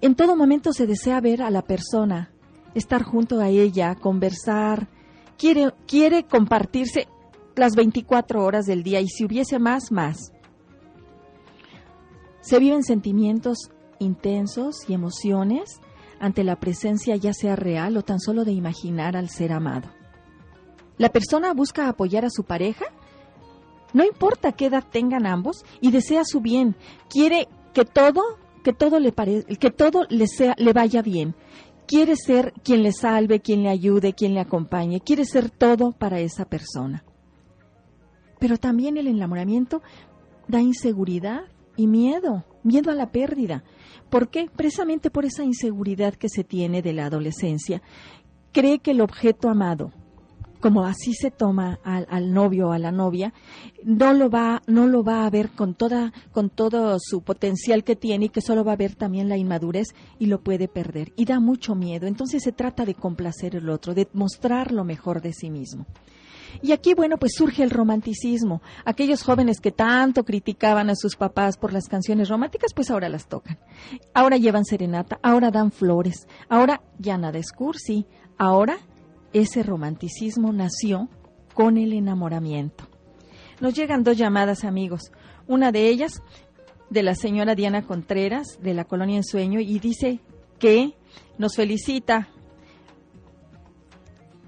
En 0.00 0.16
todo 0.16 0.34
momento 0.34 0.72
se 0.72 0.86
desea 0.86 1.20
ver 1.20 1.42
a 1.42 1.50
la 1.50 1.62
persona, 1.62 2.32
estar 2.74 3.02
junto 3.04 3.40
a 3.40 3.48
ella, 3.48 3.94
conversar, 3.94 4.88
quiere, 5.42 5.74
quiere 5.88 6.22
compartirse 6.22 7.08
las 7.56 7.74
24 7.74 8.44
horas 8.44 8.64
del 8.64 8.84
día 8.84 9.00
y 9.00 9.08
si 9.08 9.24
hubiese 9.24 9.58
más, 9.58 9.90
más. 9.90 10.32
Se 12.40 12.60
viven 12.60 12.84
sentimientos 12.84 13.58
intensos 13.98 14.88
y 14.88 14.94
emociones 14.94 15.80
ante 16.20 16.44
la 16.44 16.60
presencia 16.60 17.16
ya 17.16 17.32
sea 17.32 17.56
real 17.56 17.96
o 17.96 18.02
tan 18.02 18.20
solo 18.20 18.44
de 18.44 18.52
imaginar 18.52 19.16
al 19.16 19.30
ser 19.30 19.52
amado. 19.52 19.88
La 20.96 21.08
persona 21.08 21.52
busca 21.54 21.88
apoyar 21.88 22.24
a 22.24 22.30
su 22.30 22.44
pareja, 22.44 22.84
no 23.94 24.04
importa 24.04 24.52
qué 24.52 24.66
edad 24.66 24.84
tengan 24.88 25.26
ambos, 25.26 25.64
y 25.80 25.90
desea 25.90 26.22
su 26.24 26.40
bien, 26.40 26.76
quiere 27.10 27.48
que 27.74 27.84
todo, 27.84 28.22
que 28.62 28.72
todo 28.72 29.00
le 29.00 29.12
que 29.12 29.70
todo 29.72 30.06
le 30.08 30.28
sea, 30.28 30.54
le 30.56 30.72
vaya 30.72 31.02
bien, 31.02 31.34
quiere 31.92 32.16
ser 32.16 32.54
quien 32.64 32.82
le 32.82 32.90
salve, 32.90 33.40
quien 33.40 33.62
le 33.62 33.68
ayude, 33.68 34.14
quien 34.14 34.32
le 34.32 34.40
acompañe, 34.40 35.02
quiere 35.02 35.26
ser 35.26 35.50
todo 35.50 35.92
para 35.92 36.20
esa 36.20 36.46
persona. 36.46 37.04
Pero 38.40 38.56
también 38.56 38.96
el 38.96 39.08
enamoramiento 39.08 39.82
da 40.48 40.62
inseguridad 40.62 41.42
y 41.76 41.86
miedo, 41.88 42.46
miedo 42.62 42.90
a 42.90 42.94
la 42.94 43.12
pérdida. 43.12 43.62
¿Por 44.08 44.30
qué? 44.30 44.48
Precisamente 44.56 45.10
por 45.10 45.26
esa 45.26 45.44
inseguridad 45.44 46.14
que 46.14 46.30
se 46.30 46.44
tiene 46.44 46.80
de 46.80 46.94
la 46.94 47.04
adolescencia. 47.04 47.82
Cree 48.52 48.78
que 48.78 48.92
el 48.92 49.02
objeto 49.02 49.50
amado, 49.50 49.92
como 50.62 50.86
así 50.86 51.12
se 51.12 51.32
toma 51.32 51.80
al, 51.82 52.32
novio 52.32 52.68
o 52.68 52.72
a 52.72 52.78
la 52.78 52.92
novia, 52.92 53.34
no 53.84 54.14
lo 54.14 54.30
va, 54.30 54.62
no 54.68 54.86
lo 54.86 55.02
va 55.02 55.26
a 55.26 55.30
ver 55.30 55.50
con 55.50 55.74
toda, 55.74 56.12
con 56.30 56.50
todo 56.50 56.96
su 57.00 57.22
potencial 57.22 57.82
que 57.82 57.96
tiene 57.96 58.26
y 58.26 58.28
que 58.28 58.40
solo 58.40 58.64
va 58.64 58.72
a 58.72 58.76
ver 58.76 58.94
también 58.94 59.28
la 59.28 59.36
inmadurez 59.36 59.88
y 60.20 60.26
lo 60.26 60.40
puede 60.40 60.68
perder. 60.68 61.12
Y 61.16 61.24
da 61.24 61.40
mucho 61.40 61.74
miedo. 61.74 62.06
Entonces 62.06 62.44
se 62.44 62.52
trata 62.52 62.84
de 62.84 62.94
complacer 62.94 63.56
el 63.56 63.68
otro, 63.68 63.92
de 63.92 64.08
mostrar 64.12 64.70
lo 64.70 64.84
mejor 64.84 65.20
de 65.20 65.32
sí 65.32 65.50
mismo. 65.50 65.84
Y 66.62 66.70
aquí, 66.70 66.94
bueno, 66.94 67.16
pues 67.16 67.32
surge 67.34 67.64
el 67.64 67.70
romanticismo. 67.70 68.62
Aquellos 68.84 69.24
jóvenes 69.24 69.60
que 69.60 69.72
tanto 69.72 70.24
criticaban 70.24 70.90
a 70.90 70.94
sus 70.94 71.16
papás 71.16 71.56
por 71.56 71.72
las 71.72 71.88
canciones 71.88 72.28
románticas, 72.28 72.72
pues 72.72 72.88
ahora 72.90 73.08
las 73.08 73.26
tocan. 73.26 73.58
Ahora 74.14 74.36
llevan 74.36 74.64
serenata, 74.64 75.18
ahora 75.22 75.50
dan 75.50 75.72
flores, 75.72 76.28
ahora 76.48 76.82
ya 76.98 77.18
nada 77.18 77.38
es 77.38 77.50
cursi, 77.50 78.06
ahora 78.38 78.78
ese 79.32 79.62
romanticismo 79.62 80.52
nació 80.52 81.08
con 81.54 81.76
el 81.76 81.92
enamoramiento. 81.92 82.88
Nos 83.60 83.74
llegan 83.74 84.02
dos 84.02 84.16
llamadas, 84.16 84.64
amigos. 84.64 85.12
Una 85.46 85.72
de 85.72 85.88
ellas, 85.88 86.22
de 86.90 87.02
la 87.02 87.14
señora 87.14 87.54
Diana 87.54 87.82
Contreras, 87.82 88.58
de 88.60 88.74
la 88.74 88.84
Colonia 88.84 89.16
Ensueño, 89.16 89.60
y 89.60 89.78
dice 89.78 90.20
que 90.58 90.94
nos 91.38 91.56
felicita 91.56 92.28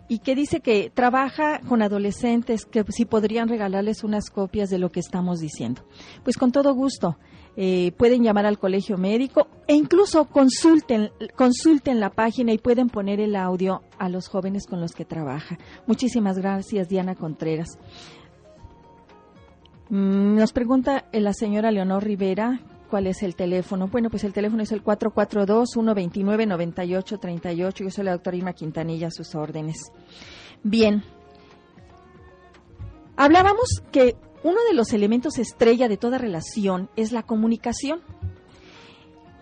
y 0.09 0.19
que 0.19 0.35
dice 0.35 0.61
que 0.61 0.91
trabaja 0.93 1.61
con 1.61 1.83
adolescentes 1.83 2.67
que 2.67 2.85
si 2.91 3.05
podrían 3.05 3.49
regalarles 3.49 4.05
unas 4.05 4.31
copias 4.31 4.69
de 4.69 4.79
lo 4.79 4.91
que 4.91 5.01
estamos 5.01 5.41
diciendo. 5.41 5.83
Pues 6.23 6.37
con 6.37 6.53
todo 6.53 6.75
gusto. 6.75 7.17
Eh, 7.57 7.93
pueden 7.97 8.23
llamar 8.23 8.47
al 8.47 8.59
colegio 8.59 8.99
médico 8.99 9.47
e 9.69 9.75
incluso 9.75 10.25
consulten, 10.25 11.11
consulten 11.37 12.01
la 12.01 12.11
página 12.11 12.53
y 12.53 12.59
pueden 12.59 12.89
poner 12.89 13.21
el 13.21 13.37
audio 13.37 13.83
a 13.99 14.09
los 14.09 14.29
jóvenes 14.29 14.67
con 14.67 14.81
los 14.81 14.93
que 14.93 15.05
trabaja. 15.05 15.59
Muchísimas 15.87 16.39
gracias, 16.39 16.89
Diana 16.89 17.15
Contreras. 17.15 17.79
Mm, 19.89 20.37
nos 20.37 20.53
pregunta 20.53 21.05
la 21.13 21.33
señora 21.33 21.71
Leonor 21.71 22.03
Rivera 22.03 22.61
cuál 22.95 23.09
es 23.09 23.23
el 23.23 23.35
teléfono. 23.35 23.89
Bueno, 23.89 24.11
pues 24.11 24.25
el 24.25 24.33
teléfono 24.33 24.63
es 24.63 24.71
el 24.71 24.85
442-129-9838. 24.85 27.85
Yo 27.85 27.91
soy 27.91 28.05
la 28.05 28.13
doctora 28.13 28.37
Irma 28.37 28.53
Quintanilla, 28.53 29.09
a 29.09 29.11
sus 29.11 29.35
órdenes. 29.35 29.91
Bien. 30.63 31.03
Hablábamos 33.17 33.83
que 33.91 34.15
uno 34.45 34.59
de 34.69 34.75
los 34.75 34.93
elementos 34.93 35.39
estrella 35.39 35.89
de 35.89 35.97
toda 35.97 36.19
relación 36.19 36.91
es 36.97 37.13
la 37.13 37.23
comunicación. 37.23 38.01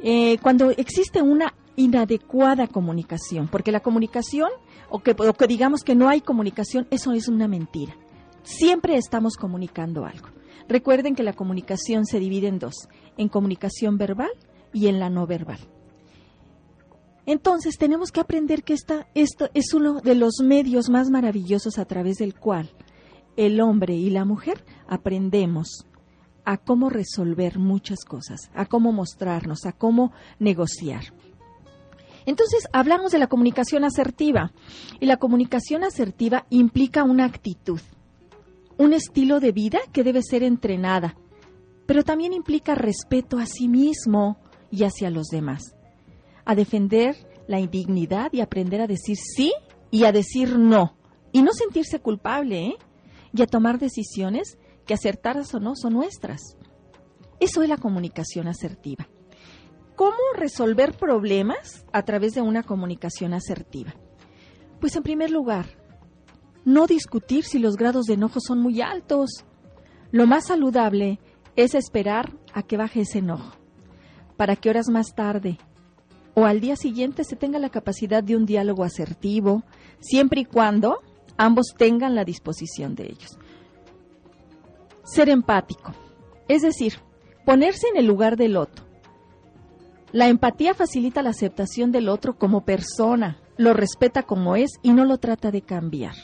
Eh, 0.01 0.39
cuando 0.39 0.71
existe 0.71 1.21
una 1.21 1.55
inadecuada 1.75 2.69
comunicación, 2.69 3.49
porque 3.49 3.73
la 3.73 3.81
comunicación, 3.81 4.49
o 4.89 5.01
que, 5.01 5.11
o 5.19 5.35
que 5.35 5.47
digamos 5.49 5.83
que 5.83 5.97
no 5.97 6.09
hay 6.09 6.21
comunicación, 6.21 6.87
eso 6.91 7.13
es 7.13 7.27
una 7.27 7.49
mentira. 7.49 7.97
Siempre 8.45 8.97
estamos 8.97 9.37
comunicando 9.37 10.05
algo. 10.05 10.29
Recuerden 10.69 11.17
que 11.17 11.25
la 11.25 11.33
comunicación 11.33 12.07
se 12.07 12.21
divide 12.21 12.47
en 12.47 12.61
dos, 12.61 12.89
en 13.17 13.29
comunicación 13.29 13.99
verbal 13.99 14.31
y 14.73 14.87
en 14.87 15.01
la 15.01 15.11
no 15.11 15.27
verbal. 15.27 15.59
Entonces 17.27 17.77
tenemos 17.77 18.13
que 18.13 18.21
aprender 18.21 18.63
que 18.63 18.75
esta, 18.75 19.09
esto 19.15 19.49
es 19.53 19.75
uno 19.75 20.01
de 20.01 20.15
los 20.15 20.35
medios 20.43 20.91
más 20.91 21.11
maravillosos 21.11 21.79
a 21.79 21.85
través 21.87 22.19
del 22.19 22.35
cual 22.35 22.71
el 23.37 23.61
hombre 23.61 23.95
y 23.95 24.11
la 24.11 24.25
mujer 24.25 24.65
aprendemos 24.87 25.87
a 26.45 26.57
cómo 26.59 26.91
resolver 26.91 27.59
muchas 27.59 28.05
cosas, 28.05 28.51
a 28.55 28.67
cómo 28.67 28.93
mostrarnos, 28.93 29.65
a 29.65 29.73
cómo 29.73 30.13
negociar. 30.39 31.15
Entonces, 32.27 32.69
hablamos 32.73 33.13
de 33.13 33.19
la 33.19 33.27
comunicación 33.27 33.85
asertiva 33.85 34.53
y 35.01 35.07
la 35.07 35.17
comunicación 35.17 35.85
asertiva 35.85 36.47
implica 36.51 37.05
una 37.05 37.25
actitud, 37.25 37.81
un 38.79 38.93
estilo 38.93 39.41
de 39.41 39.53
vida 39.53 39.81
que 39.93 40.05
debe 40.05 40.23
ser 40.23 40.43
entrenada, 40.43 41.17
pero 41.87 42.05
también 42.05 42.33
implica 42.33 42.75
respeto 42.75 43.39
a 43.39 43.47
sí 43.47 43.69
mismo 43.69 44.39
y 44.71 44.85
hacia 44.85 45.11
los 45.11 45.27
demás, 45.29 45.75
a 46.45 46.55
defender 46.55 47.17
la 47.49 47.61
indignidad 47.61 48.33
y 48.33 48.41
aprender 48.41 48.81
a 48.81 48.87
decir 48.87 49.17
sí 49.17 49.53
y 49.91 50.05
a 50.05 50.13
decir 50.13 50.59
no, 50.59 50.97
y 51.33 51.43
no 51.43 51.53
sentirse 51.53 51.99
culpable, 51.99 52.67
¿eh? 52.67 52.77
Y 53.33 53.43
a 53.43 53.47
tomar 53.47 53.79
decisiones 53.79 54.59
que 54.87 54.95
acertadas 54.95 55.55
o 55.55 55.61
no 55.61 55.75
son 55.75 55.95
nuestras. 55.95 56.57
Eso 57.41 57.63
es 57.63 57.69
la 57.69 57.77
comunicación 57.77 58.49
asertiva. 58.49 59.09
¿Cómo 59.97 60.17
resolver 60.37 60.97
problemas 60.97 61.85
a 61.93 62.03
través 62.03 62.35
de 62.35 62.41
una 62.41 62.63
comunicación 62.63 63.35
asertiva? 63.35 63.95
Pues 64.81 64.97
en 64.97 65.03
primer 65.03 65.31
lugar, 65.31 65.67
no 66.65 66.87
discutir 66.87 67.45
si 67.45 67.59
los 67.59 67.77
grados 67.77 68.07
de 68.07 68.15
enojo 68.15 68.41
son 68.41 68.61
muy 68.61 68.81
altos. 68.81 69.45
Lo 70.11 70.27
más 70.27 70.47
saludable 70.47 71.21
es 71.57 71.75
esperar 71.75 72.33
a 72.55 72.63
que 72.63 72.77
baje 72.77 73.03
ese 73.03 73.19
enojo, 73.19 73.57
para 74.37 74.57
que 74.57 74.71
horas 74.71 74.89
más 74.89 75.15
tarde 75.15 75.59
o 76.35 76.47
al 76.47 76.61
día 76.61 76.77
siguiente 76.77 77.25
se 77.25 77.37
tenga 77.37 77.59
la 77.59 77.71
capacidad 77.71 78.23
de 78.23 78.37
un 78.37 78.47
diálogo 78.47 78.85
asertivo, 78.85 79.65
siempre 80.01 80.41
y 80.41 80.45
cuando 80.45 81.01
ambos 81.43 81.75
tengan 81.77 82.15
la 82.15 82.25
disposición 82.25 82.95
de 82.95 83.07
ellos. 83.07 83.37
Ser 85.03 85.29
empático, 85.29 85.93
es 86.47 86.63
decir, 86.63 86.95
ponerse 87.45 87.89
en 87.89 87.97
el 87.97 88.07
lugar 88.07 88.37
del 88.37 88.57
otro. 88.57 88.85
La 90.13 90.29
empatía 90.29 90.73
facilita 90.75 91.23
la 91.23 91.31
aceptación 91.31 91.91
del 91.91 92.09
otro 92.09 92.39
como 92.39 92.65
persona, 92.65 93.41
lo 93.57 93.75
respeta 93.75 94.23
como 94.23 94.55
es 94.55 94.71
y 94.83 94.93
no 94.93 95.05
lo 95.05 95.19
trata 95.19 95.51
de 95.51 95.63
cambiar. 95.63 96.15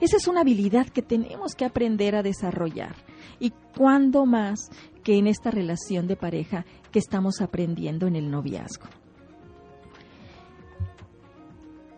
Esa 0.00 0.16
es 0.16 0.26
una 0.26 0.40
habilidad 0.40 0.88
que 0.88 1.02
tenemos 1.02 1.54
que 1.54 1.64
aprender 1.64 2.16
a 2.16 2.22
desarrollar. 2.22 2.96
¿Y 3.38 3.52
cuándo 3.76 4.26
más 4.26 4.70
que 5.04 5.18
en 5.18 5.28
esta 5.28 5.52
relación 5.52 6.08
de 6.08 6.16
pareja 6.16 6.64
que 6.90 6.98
estamos 6.98 7.40
aprendiendo 7.40 8.08
en 8.08 8.16
el 8.16 8.28
noviazgo? 8.28 8.86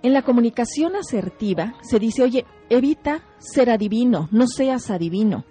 En 0.02 0.12
la 0.12 0.22
comunicación 0.22 0.94
asertiva 0.96 1.74
se 1.82 1.98
dice, 1.98 2.22
oye, 2.22 2.46
evita 2.68 3.22
ser 3.38 3.70
adivino, 3.70 4.28
no 4.30 4.46
seas 4.46 4.90
adivino, 4.90 5.44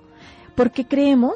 porque 0.56 0.88
creemos 0.88 1.36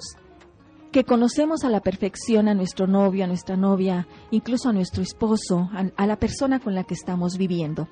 que 0.91 1.03
conocemos 1.03 1.63
a 1.63 1.69
la 1.69 1.81
perfección 1.81 2.47
a 2.47 2.53
nuestro 2.53 2.87
novio, 2.87 3.23
a 3.23 3.27
nuestra 3.27 3.55
novia, 3.55 4.07
incluso 4.31 4.69
a 4.69 4.73
nuestro 4.73 5.03
esposo, 5.03 5.69
a, 5.73 5.91
a 5.95 6.07
la 6.07 6.17
persona 6.17 6.59
con 6.59 6.73
la 6.73 6.83
que 6.83 6.93
estamos 6.95 7.37
viviendo. 7.37 7.87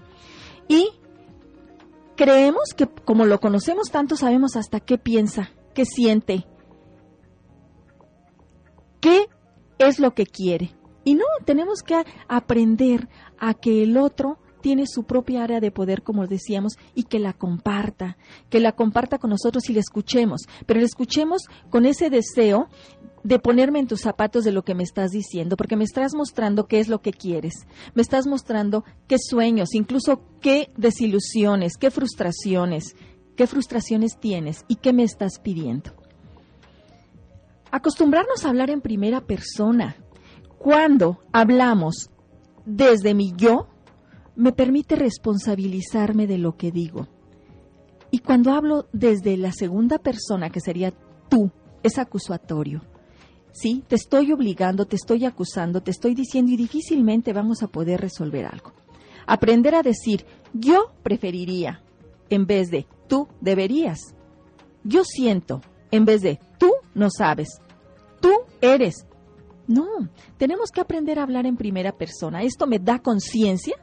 Y 0.68 0.90
creemos 2.16 2.74
que 2.76 2.88
como 2.88 3.26
lo 3.26 3.40
conocemos 3.40 3.90
tanto, 3.92 4.16
sabemos 4.16 4.56
hasta 4.56 4.80
qué 4.80 4.98
piensa, 4.98 5.52
qué 5.74 5.86
siente, 5.86 6.48
qué 9.00 9.28
es 9.78 10.00
lo 10.00 10.14
que 10.14 10.26
quiere. 10.26 10.72
Y 11.04 11.16
no, 11.16 11.26
tenemos 11.46 11.84
que 11.84 12.04
aprender 12.28 13.08
a 13.38 13.54
que 13.54 13.84
el 13.84 13.98
otro 13.98 14.40
tiene 14.68 14.86
su 14.86 15.04
propia 15.04 15.46
área 15.46 15.62
de 15.62 15.72
poder, 15.72 16.04
como 16.04 16.28
decíamos, 16.28 16.74
y 16.94 17.04
que 17.04 17.20
la 17.20 17.32
comparta, 17.32 18.18
que 18.50 18.60
la 18.60 18.74
comparta 18.74 19.18
con 19.18 19.30
nosotros 19.30 19.70
y 19.70 19.74
la 19.74 19.80
escuchemos, 19.80 20.42
pero 20.66 20.82
la 20.82 20.86
escuchemos 20.86 21.44
con 21.70 21.86
ese 21.86 22.10
deseo 22.10 22.68
de 23.24 23.40
ponerme 23.40 23.80
en 23.80 23.88
tus 23.88 24.02
zapatos 24.02 24.44
de 24.44 24.52
lo 24.52 24.64
que 24.64 24.76
me 24.76 24.84
estás 24.84 25.12
diciendo, 25.12 25.56
porque 25.56 25.78
me 25.78 25.86
estás 25.86 26.14
mostrando 26.16 26.68
qué 26.68 26.82
es 26.82 26.90
lo 26.90 27.00
que 27.00 27.14
quieres, 27.14 27.66
me 27.96 28.02
estás 28.02 28.28
mostrando 28.28 28.84
qué 29.08 29.16
sueños, 29.20 29.74
incluso 29.74 30.22
qué 30.42 30.70
desilusiones, 30.76 31.78
qué 31.78 31.90
frustraciones, 31.90 32.98
qué 33.38 33.48
frustraciones 33.48 34.20
tienes 34.20 34.66
y 34.68 34.76
qué 34.76 34.92
me 34.92 35.04
estás 35.04 35.40
pidiendo. 35.42 35.94
Acostumbrarnos 37.72 38.44
a 38.44 38.50
hablar 38.50 38.70
en 38.70 38.82
primera 38.82 39.22
persona. 39.22 39.96
Cuando 40.58 41.22
hablamos 41.32 42.10
desde 42.66 43.14
mi 43.14 43.32
yo, 43.38 43.70
me 44.38 44.52
permite 44.54 44.96
responsabilizarme 44.96 46.28
de 46.28 46.38
lo 46.38 46.56
que 46.56 46.72
digo. 46.72 47.08
Y 48.12 48.20
cuando 48.20 48.52
hablo 48.52 48.88
desde 48.94 49.36
la 49.36 49.52
segunda 49.52 49.98
persona, 49.98 50.50
que 50.50 50.62
sería 50.62 50.94
tú, 51.28 51.52
es 51.84 51.98
acusatorio. 51.98 52.84
Sí, 53.52 53.84
te 53.88 53.96
estoy 53.96 54.32
obligando, 54.32 54.86
te 54.86 54.96
estoy 54.96 55.26
acusando, 55.26 55.82
te 55.82 55.92
estoy 55.92 56.14
diciendo 56.14 56.52
y 56.52 56.58
difícilmente 56.58 57.34
vamos 57.34 57.64
a 57.64 57.68
poder 57.68 58.00
resolver 58.00 58.46
algo. 58.46 58.72
Aprender 59.26 59.76
a 59.76 59.82
decir 59.82 60.26
yo 60.54 60.94
preferiría 61.04 61.82
en 62.30 62.46
vez 62.46 62.70
de 62.70 62.86
tú 63.08 63.28
deberías. 63.42 64.00
Yo 64.84 65.04
siento 65.04 65.62
en 65.90 66.06
vez 66.06 66.22
de 66.22 66.40
tú 66.60 66.72
no 66.94 67.10
sabes. 67.10 67.50
Tú 68.22 68.32
eres. 68.62 69.08
No, 69.68 70.10
tenemos 70.38 70.70
que 70.72 70.80
aprender 70.80 71.20
a 71.20 71.24
hablar 71.24 71.46
en 71.46 71.58
primera 71.58 71.92
persona. 71.92 72.44
Esto 72.44 72.68
me 72.68 72.80
da 72.80 73.00
conciencia, 73.00 73.76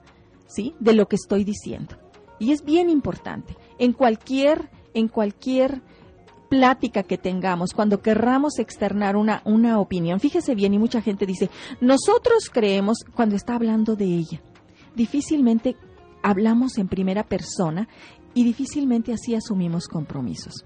¿sí? 0.47 0.75
de 0.81 0.95
lo 0.95 1.07
que 1.07 1.17
estoy 1.17 1.45
diciendo. 1.45 1.97
Y 2.39 2.53
es 2.53 2.65
bien 2.65 2.91
importante. 2.91 3.57
En 3.79 3.93
cualquier 3.93 4.71
en 4.95 5.09
cualquier 5.09 5.83
plática 6.49 7.03
que 7.03 7.19
tengamos, 7.19 7.73
cuando 7.75 8.01
querramos 8.01 8.59
externar 8.59 9.17
una, 9.17 9.43
una 9.45 9.81
opinión, 9.81 10.21
fíjese 10.21 10.55
bien, 10.55 10.73
y 10.73 10.79
mucha 10.79 11.03
gente 11.03 11.27
dice, 11.27 11.51
nosotros 11.81 12.49
creemos 12.51 12.99
cuando 13.15 13.35
está 13.35 13.57
hablando 13.57 13.97
de 13.97 14.05
ella. 14.05 14.41
Difícilmente 14.95 15.77
hablamos 16.23 16.79
en 16.79 16.89
primera 16.89 17.25
persona 17.25 17.89
y 18.35 18.45
difícilmente 18.45 19.13
así 19.13 19.35
asumimos 19.35 19.89
compromisos. 19.89 20.65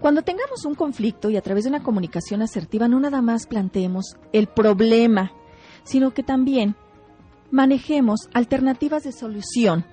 Cuando 0.00 0.22
tengamos 0.22 0.64
un 0.64 0.74
conflicto 0.74 1.30
y 1.30 1.36
a 1.36 1.42
través 1.42 1.64
de 1.64 1.70
una 1.70 1.82
comunicación 1.82 2.42
asertiva, 2.42 2.88
no 2.88 3.00
nada 3.00 3.20
más 3.20 3.46
planteemos 3.46 4.16
el 4.32 4.46
problema, 4.46 5.32
sino 5.82 6.12
que 6.12 6.22
también 6.22 6.76
manejemos 7.50 8.28
alternativas 8.32 9.04
de 9.04 9.12
solución 9.12 9.84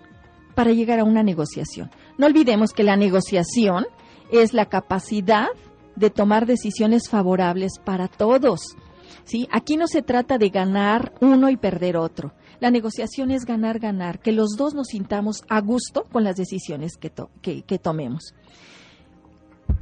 para 0.56 0.72
llegar 0.72 1.00
a 1.00 1.04
una 1.04 1.24
negociación. 1.24 1.92
No 2.18 2.26
olvidemos 2.26 2.72
que 2.72 2.84
la 2.84 2.96
negociación 2.96 3.86
es 4.32 4.54
la 4.54 4.66
capacidad 4.66 5.48
de 5.96 6.10
tomar 6.10 6.46
decisiones 6.46 7.10
favorables 7.10 7.74
para 7.84 8.08
todos. 8.08 8.76
¿sí? 9.26 9.48
Aquí 9.52 9.78
no 9.78 9.88
se 9.88 10.02
trata 10.02 10.38
de 10.38 10.50
ganar 10.50 11.14
uno 11.22 11.50
y 11.50 11.58
perder 11.58 11.98
otro. 11.98 12.34
La 12.60 12.72
negociación 12.72 13.32
es 13.32 13.46
ganar, 13.46 13.80
ganar, 13.80 14.20
que 14.20 14.32
los 14.32 14.56
dos 14.58 14.74
nos 14.74 14.88
sintamos 14.88 15.44
a 15.50 15.60
gusto 15.60 16.06
con 16.12 16.24
las 16.24 16.38
decisiones 16.38 16.94
que, 16.98 17.12
que 17.64 17.80
tomemos. 17.80 18.34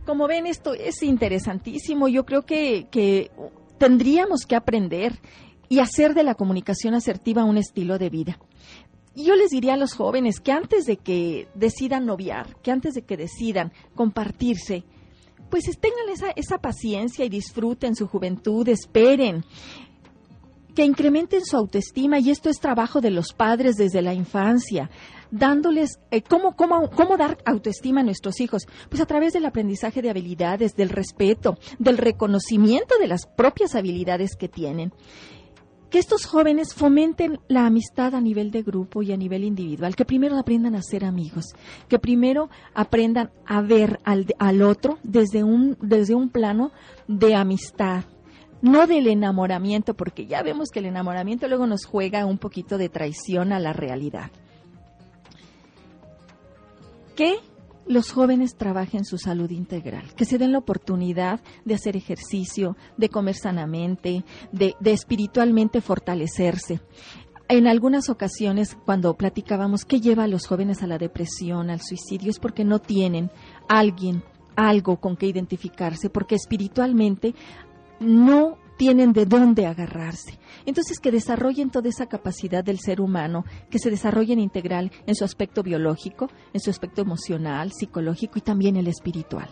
Como 0.05 0.27
ven, 0.27 0.47
esto 0.47 0.73
es 0.73 1.01
interesantísimo. 1.03 2.07
Yo 2.07 2.25
creo 2.25 2.43
que, 2.43 2.87
que 2.89 3.31
tendríamos 3.77 4.45
que 4.45 4.55
aprender 4.55 5.19
y 5.69 5.79
hacer 5.79 6.13
de 6.13 6.23
la 6.23 6.35
comunicación 6.35 6.93
asertiva 6.93 7.43
un 7.43 7.57
estilo 7.57 7.97
de 7.97 8.09
vida. 8.09 8.39
Yo 9.15 9.35
les 9.35 9.49
diría 9.49 9.75
a 9.75 9.77
los 9.77 9.93
jóvenes 9.93 10.39
que 10.39 10.51
antes 10.51 10.85
de 10.85 10.97
que 10.97 11.47
decidan 11.53 12.05
noviar, 12.05 12.55
que 12.61 12.71
antes 12.71 12.95
de 12.95 13.03
que 13.03 13.15
decidan 13.15 13.71
compartirse, 13.95 14.83
pues 15.49 15.65
tengan 15.79 16.09
esa, 16.11 16.31
esa 16.35 16.57
paciencia 16.57 17.23
y 17.23 17.29
disfruten 17.29 17.95
su 17.95 18.07
juventud, 18.07 18.67
esperen, 18.67 19.45
que 20.73 20.83
incrementen 20.83 21.45
su 21.45 21.55
autoestima 21.57 22.19
y 22.19 22.31
esto 22.31 22.49
es 22.49 22.59
trabajo 22.59 23.01
de 23.01 23.11
los 23.11 23.33
padres 23.33 23.75
desde 23.75 24.01
la 24.01 24.15
infancia, 24.15 24.89
dándoles 25.29 25.99
eh, 26.09 26.23
¿cómo, 26.23 26.55
cómo, 26.55 26.89
cómo 26.89 27.17
dar 27.17 27.37
autoestima 27.45 28.01
a 28.01 28.03
nuestros 28.03 28.39
hijos, 28.41 28.63
pues 28.89 29.01
a 29.01 29.05
través 29.05 29.33
del 29.33 29.45
aprendizaje 29.45 30.01
de 30.01 30.09
habilidades, 30.09 30.75
del 30.75 30.89
respeto, 30.89 31.59
del 31.77 31.97
reconocimiento 31.97 32.97
de 32.97 33.07
las 33.07 33.27
propias 33.27 33.75
habilidades 33.75 34.35
que 34.35 34.49
tienen 34.49 34.91
que 35.93 35.99
estos 35.99 36.25
jóvenes 36.25 36.73
fomenten 36.73 37.39
la 37.47 37.67
amistad 37.67 38.15
a 38.15 38.19
nivel 38.19 38.49
de 38.49 38.63
grupo 38.63 39.03
y 39.03 39.11
a 39.11 39.15
nivel 39.15 39.43
individual, 39.43 39.95
que 39.95 40.05
primero 40.05 40.39
aprendan 40.39 40.73
a 40.73 40.81
ser 40.81 41.05
amigos, 41.05 41.53
que 41.87 41.99
primero 41.99 42.49
aprendan 42.73 43.29
a 43.45 43.61
ver 43.61 43.99
al, 44.03 44.25
al 44.39 44.63
otro 44.63 44.97
desde 45.03 45.43
un, 45.43 45.77
desde 45.81 46.15
un 46.15 46.29
plano 46.29 46.71
de 47.07 47.35
amistad, 47.35 48.05
no 48.63 48.87
del 48.87 49.05
enamoramiento, 49.05 49.93
porque 49.93 50.25
ya 50.25 50.41
vemos 50.41 50.71
que 50.71 50.79
el 50.79 50.87
enamoramiento 50.87 51.47
luego 51.47 51.67
nos 51.67 51.85
juega 51.85 52.25
un 52.25 52.39
poquito 52.39 52.79
de 52.79 52.89
traición 52.89 53.53
a 53.53 53.59
la 53.59 53.71
realidad. 53.71 54.31
¿Qué 57.15 57.35
los 57.87 58.11
jóvenes 58.11 58.55
trabajen 58.55 59.05
su 59.05 59.17
salud 59.17 59.49
integral, 59.51 60.13
que 60.15 60.25
se 60.25 60.37
den 60.37 60.51
la 60.51 60.59
oportunidad 60.59 61.41
de 61.65 61.75
hacer 61.75 61.95
ejercicio, 61.95 62.77
de 62.97 63.09
comer 63.09 63.35
sanamente, 63.35 64.23
de, 64.51 64.75
espiritualmente 64.85 65.81
fortalecerse. 65.81 66.81
En 67.49 67.67
algunas 67.67 68.09
ocasiones, 68.09 68.77
cuando 68.85 69.15
platicábamos 69.15 69.85
qué 69.85 69.99
lleva 69.99 70.23
a 70.23 70.27
los 70.27 70.47
jóvenes 70.47 70.81
a 70.81 70.87
la 70.87 70.97
depresión, 70.97 71.69
al 71.69 71.81
suicidio, 71.81 72.31
es 72.31 72.39
porque 72.39 72.63
no 72.63 72.79
tienen 72.79 73.29
alguien, 73.67 74.23
algo 74.55 74.99
con 74.99 75.17
que 75.17 75.27
identificarse, 75.27 76.09
porque 76.09 76.35
espiritualmente 76.35 77.35
no 77.99 78.57
tienen 78.77 79.13
de 79.13 79.25
dónde 79.25 79.65
agarrarse. 79.65 80.39
Entonces, 80.65 80.99
que 80.99 81.11
desarrollen 81.11 81.69
toda 81.69 81.89
esa 81.89 82.07
capacidad 82.07 82.63
del 82.63 82.79
ser 82.79 83.01
humano, 83.01 83.45
que 83.69 83.79
se 83.79 83.89
desarrollen 83.89 84.39
integral 84.39 84.91
en 85.05 85.15
su 85.15 85.23
aspecto 85.23 85.63
biológico, 85.63 86.29
en 86.53 86.59
su 86.59 86.69
aspecto 86.69 87.01
emocional, 87.01 87.71
psicológico 87.71 88.39
y 88.39 88.41
también 88.41 88.77
el 88.77 88.87
espiritual. 88.87 89.49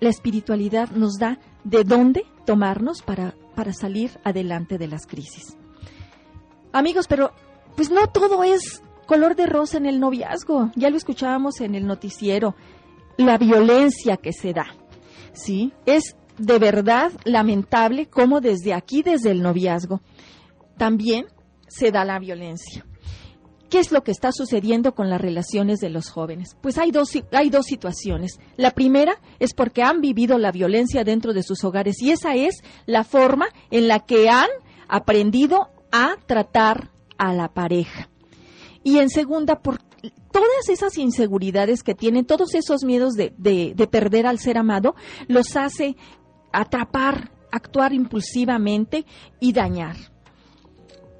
La 0.00 0.10
espiritualidad 0.10 0.90
nos 0.90 1.14
da 1.14 1.38
de 1.64 1.82
dónde 1.82 2.26
tomarnos 2.44 3.00
para, 3.02 3.34
para 3.54 3.72
salir 3.72 4.10
adelante 4.22 4.76
de 4.76 4.86
las 4.86 5.06
crisis. 5.06 5.56
Amigos, 6.72 7.06
pero 7.08 7.32
pues 7.74 7.90
no 7.90 8.06
todo 8.08 8.44
es 8.44 8.82
color 9.06 9.34
de 9.34 9.46
rosa 9.46 9.78
en 9.78 9.86
el 9.86 9.98
noviazgo. 9.98 10.70
Ya 10.76 10.90
lo 10.90 10.96
escuchábamos 10.96 11.60
en 11.60 11.74
el 11.74 11.86
noticiero. 11.86 12.54
La 13.16 13.38
violencia 13.38 14.16
que 14.16 14.32
se 14.32 14.52
da. 14.52 14.66
¿Sí? 15.32 15.72
Es 15.86 16.16
de 16.42 16.58
verdad 16.58 17.12
lamentable 17.24 18.06
cómo 18.06 18.40
desde 18.40 18.74
aquí, 18.74 19.02
desde 19.02 19.30
el 19.30 19.42
noviazgo, 19.42 20.00
también 20.76 21.26
se 21.68 21.92
da 21.92 22.04
la 22.04 22.18
violencia. 22.18 22.84
¿Qué 23.70 23.78
es 23.78 23.92
lo 23.92 24.02
que 24.02 24.10
está 24.10 24.32
sucediendo 24.32 24.94
con 24.94 25.08
las 25.08 25.20
relaciones 25.20 25.78
de 25.78 25.88
los 25.88 26.10
jóvenes? 26.10 26.56
Pues 26.60 26.76
hay 26.76 26.90
dos, 26.90 27.10
hay 27.30 27.48
dos 27.48 27.64
situaciones. 27.64 28.38
La 28.56 28.72
primera 28.72 29.14
es 29.38 29.54
porque 29.54 29.82
han 29.82 30.00
vivido 30.00 30.36
la 30.36 30.52
violencia 30.52 31.04
dentro 31.04 31.32
de 31.32 31.42
sus 31.42 31.64
hogares 31.64 32.02
y 32.02 32.10
esa 32.10 32.34
es 32.34 32.56
la 32.84 33.04
forma 33.04 33.46
en 33.70 33.88
la 33.88 34.00
que 34.00 34.28
han 34.28 34.48
aprendido 34.88 35.70
a 35.90 36.16
tratar 36.26 36.90
a 37.16 37.32
la 37.32 37.48
pareja. 37.54 38.10
Y 38.82 38.98
en 38.98 39.08
segunda, 39.08 39.60
por 39.60 39.78
todas 40.32 40.68
esas 40.68 40.98
inseguridades 40.98 41.82
que 41.82 41.94
tienen, 41.94 42.26
todos 42.26 42.54
esos 42.54 42.84
miedos 42.84 43.14
de, 43.14 43.32
de 43.38 43.86
perder 43.86 44.26
al 44.26 44.38
ser 44.38 44.58
amado, 44.58 44.94
los 45.28 45.56
hace 45.56 45.96
atrapar, 46.52 47.30
actuar 47.50 47.92
impulsivamente 47.92 49.04
y 49.40 49.52
dañar. 49.52 49.96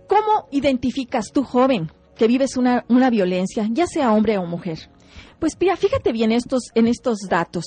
¿Cómo 0.09 0.49
identificas 0.51 1.33
tú, 1.33 1.42
joven, 1.42 1.90
que 2.16 2.27
vives 2.27 2.57
una, 2.57 2.85
una 2.88 3.11
violencia, 3.11 3.68
ya 3.71 3.87
sea 3.87 4.12
hombre 4.12 4.38
o 4.38 4.47
mujer? 4.47 4.90
Pues 5.38 5.57
mira, 5.59 5.77
fíjate 5.77 6.12
bien 6.12 6.33
estos, 6.33 6.71
en 6.75 6.87
estos 6.87 7.18
datos. 7.29 7.64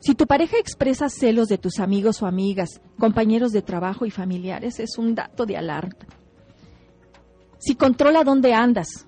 Si 0.00 0.14
tu 0.14 0.26
pareja 0.26 0.58
expresa 0.58 1.08
celos 1.08 1.48
de 1.48 1.58
tus 1.58 1.78
amigos 1.78 2.20
o 2.22 2.26
amigas, 2.26 2.80
compañeros 2.98 3.52
de 3.52 3.62
trabajo 3.62 4.04
y 4.04 4.10
familiares, 4.10 4.80
es 4.80 4.98
un 4.98 5.14
dato 5.14 5.46
de 5.46 5.56
alarma. 5.56 5.94
Si 7.58 7.76
controla 7.76 8.24
dónde 8.24 8.52
andas, 8.52 9.06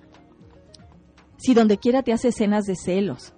si 1.37 1.53
donde 1.53 1.77
quiera 1.77 2.01
te 2.01 2.13
hace 2.13 2.29
escenas 2.29 2.63
de 2.63 2.75
celos, 2.75 3.34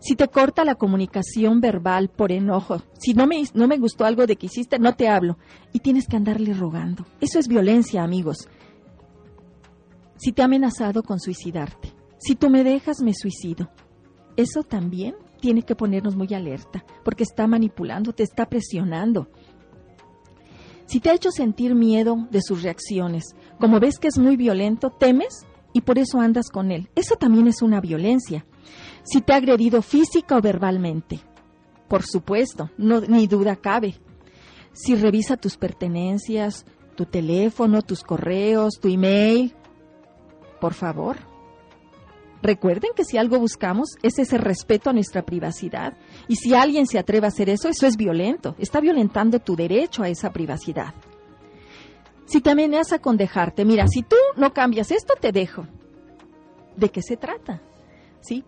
si 0.00 0.16
te 0.16 0.28
corta 0.28 0.64
la 0.64 0.76
comunicación 0.76 1.60
verbal 1.60 2.08
por 2.08 2.32
enojo, 2.32 2.82
si 2.98 3.12
no 3.12 3.26
me, 3.26 3.42
no 3.52 3.68
me 3.68 3.76
gustó 3.76 4.06
algo 4.06 4.26
de 4.26 4.36
que 4.36 4.46
hiciste, 4.46 4.78
no 4.78 4.96
te 4.96 5.08
hablo. 5.08 5.36
Y 5.72 5.80
tienes 5.80 6.08
que 6.08 6.16
andarle 6.16 6.54
rogando. 6.54 7.04
Eso 7.20 7.38
es 7.38 7.48
violencia, 7.48 8.02
amigos. 8.02 8.48
Si 10.16 10.32
te 10.32 10.40
ha 10.40 10.46
amenazado 10.46 11.02
con 11.02 11.20
suicidarte, 11.20 11.92
si 12.18 12.34
tú 12.34 12.48
me 12.48 12.64
dejas, 12.64 13.02
me 13.02 13.12
suicido. 13.14 13.70
Eso 14.36 14.62
también 14.62 15.16
tiene 15.40 15.62
que 15.62 15.76
ponernos 15.76 16.16
muy 16.16 16.32
alerta, 16.32 16.84
porque 17.04 17.24
está 17.24 17.46
manipulando, 17.46 18.14
te 18.14 18.22
está 18.22 18.46
presionando. 18.46 19.28
Si 20.86 21.00
te 21.00 21.10
ha 21.10 21.14
hecho 21.14 21.30
sentir 21.30 21.74
miedo 21.74 22.26
de 22.30 22.40
sus 22.42 22.62
reacciones, 22.62 23.36
como 23.58 23.80
ves 23.80 23.98
que 23.98 24.08
es 24.08 24.18
muy 24.18 24.36
violento, 24.36 24.90
temes 24.90 25.46
y 25.72 25.82
por 25.82 25.98
eso 25.98 26.20
andas 26.20 26.48
con 26.50 26.70
él. 26.70 26.88
Eso 26.94 27.16
también 27.16 27.46
es 27.46 27.62
una 27.62 27.80
violencia 27.80 28.46
si 29.02 29.20
te 29.20 29.32
ha 29.32 29.36
agredido 29.36 29.82
física 29.82 30.36
o 30.36 30.40
verbalmente. 30.40 31.20
Por 31.88 32.04
supuesto, 32.04 32.70
ni 32.78 33.26
duda 33.26 33.56
cabe. 33.56 33.96
Si 34.72 34.94
revisa 34.94 35.36
tus 35.36 35.56
pertenencias, 35.56 36.64
tu 36.94 37.04
teléfono, 37.06 37.82
tus 37.82 38.02
correos, 38.02 38.78
tu 38.80 38.88
email, 38.88 39.54
por 40.60 40.74
favor. 40.74 41.16
Recuerden 42.42 42.92
que 42.94 43.04
si 43.04 43.18
algo 43.18 43.38
buscamos 43.38 43.96
es 44.02 44.18
ese 44.18 44.38
respeto 44.38 44.88
a 44.88 44.92
nuestra 44.92 45.22
privacidad. 45.22 45.96
Y 46.28 46.36
si 46.36 46.54
alguien 46.54 46.86
se 46.86 46.98
atreve 46.98 47.26
a 47.26 47.28
hacer 47.28 47.50
eso, 47.50 47.68
eso 47.68 47.86
es 47.86 47.96
violento. 47.96 48.54
Está 48.58 48.80
violentando 48.80 49.40
tu 49.40 49.56
derecho 49.56 50.02
a 50.02 50.08
esa 50.08 50.32
privacidad. 50.32 50.94
Si 52.24 52.40
te 52.40 52.50
amenaza 52.50 53.00
con 53.00 53.16
dejarte, 53.16 53.64
mira, 53.64 53.86
si 53.88 54.02
tú 54.02 54.16
no 54.36 54.52
cambias 54.52 54.90
esto, 54.90 55.14
te 55.20 55.32
dejo. 55.32 55.66
¿De 56.76 56.88
qué 56.88 57.02
se 57.02 57.16
trata? 57.16 57.60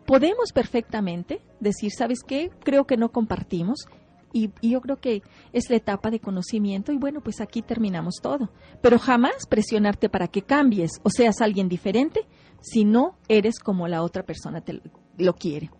Podemos 0.06 0.52
perfectamente 0.52 1.40
decir, 1.60 1.90
¿sabes 1.96 2.20
qué? 2.26 2.50
Creo 2.62 2.84
que 2.86 2.96
no 2.96 3.10
compartimos 3.10 3.86
y, 4.32 4.50
yo 4.62 4.80
creo 4.80 4.96
que 4.96 5.22
es 5.52 5.68
la 5.70 5.76
etapa 5.76 6.10
de 6.10 6.20
conocimiento 6.20 6.92
y 6.92 6.98
bueno, 6.98 7.20
pues 7.20 7.40
aquí 7.40 7.62
terminamos 7.62 8.16
todo. 8.22 8.50
Pero 8.80 8.98
jamás 8.98 9.46
presionarte 9.48 10.08
para 10.08 10.28
que 10.28 10.42
cambies 10.42 10.92
o 11.02 11.10
seas 11.10 11.40
alguien 11.40 11.68
diferente 11.68 12.26
si 12.60 12.84
no 12.84 13.16
eres 13.28 13.58
como 13.58 13.88
la 13.88 14.02
otra 14.02 14.22
persona 14.22 14.60
te 14.60 14.80
lo 15.18 15.34
quiere. 15.34 15.70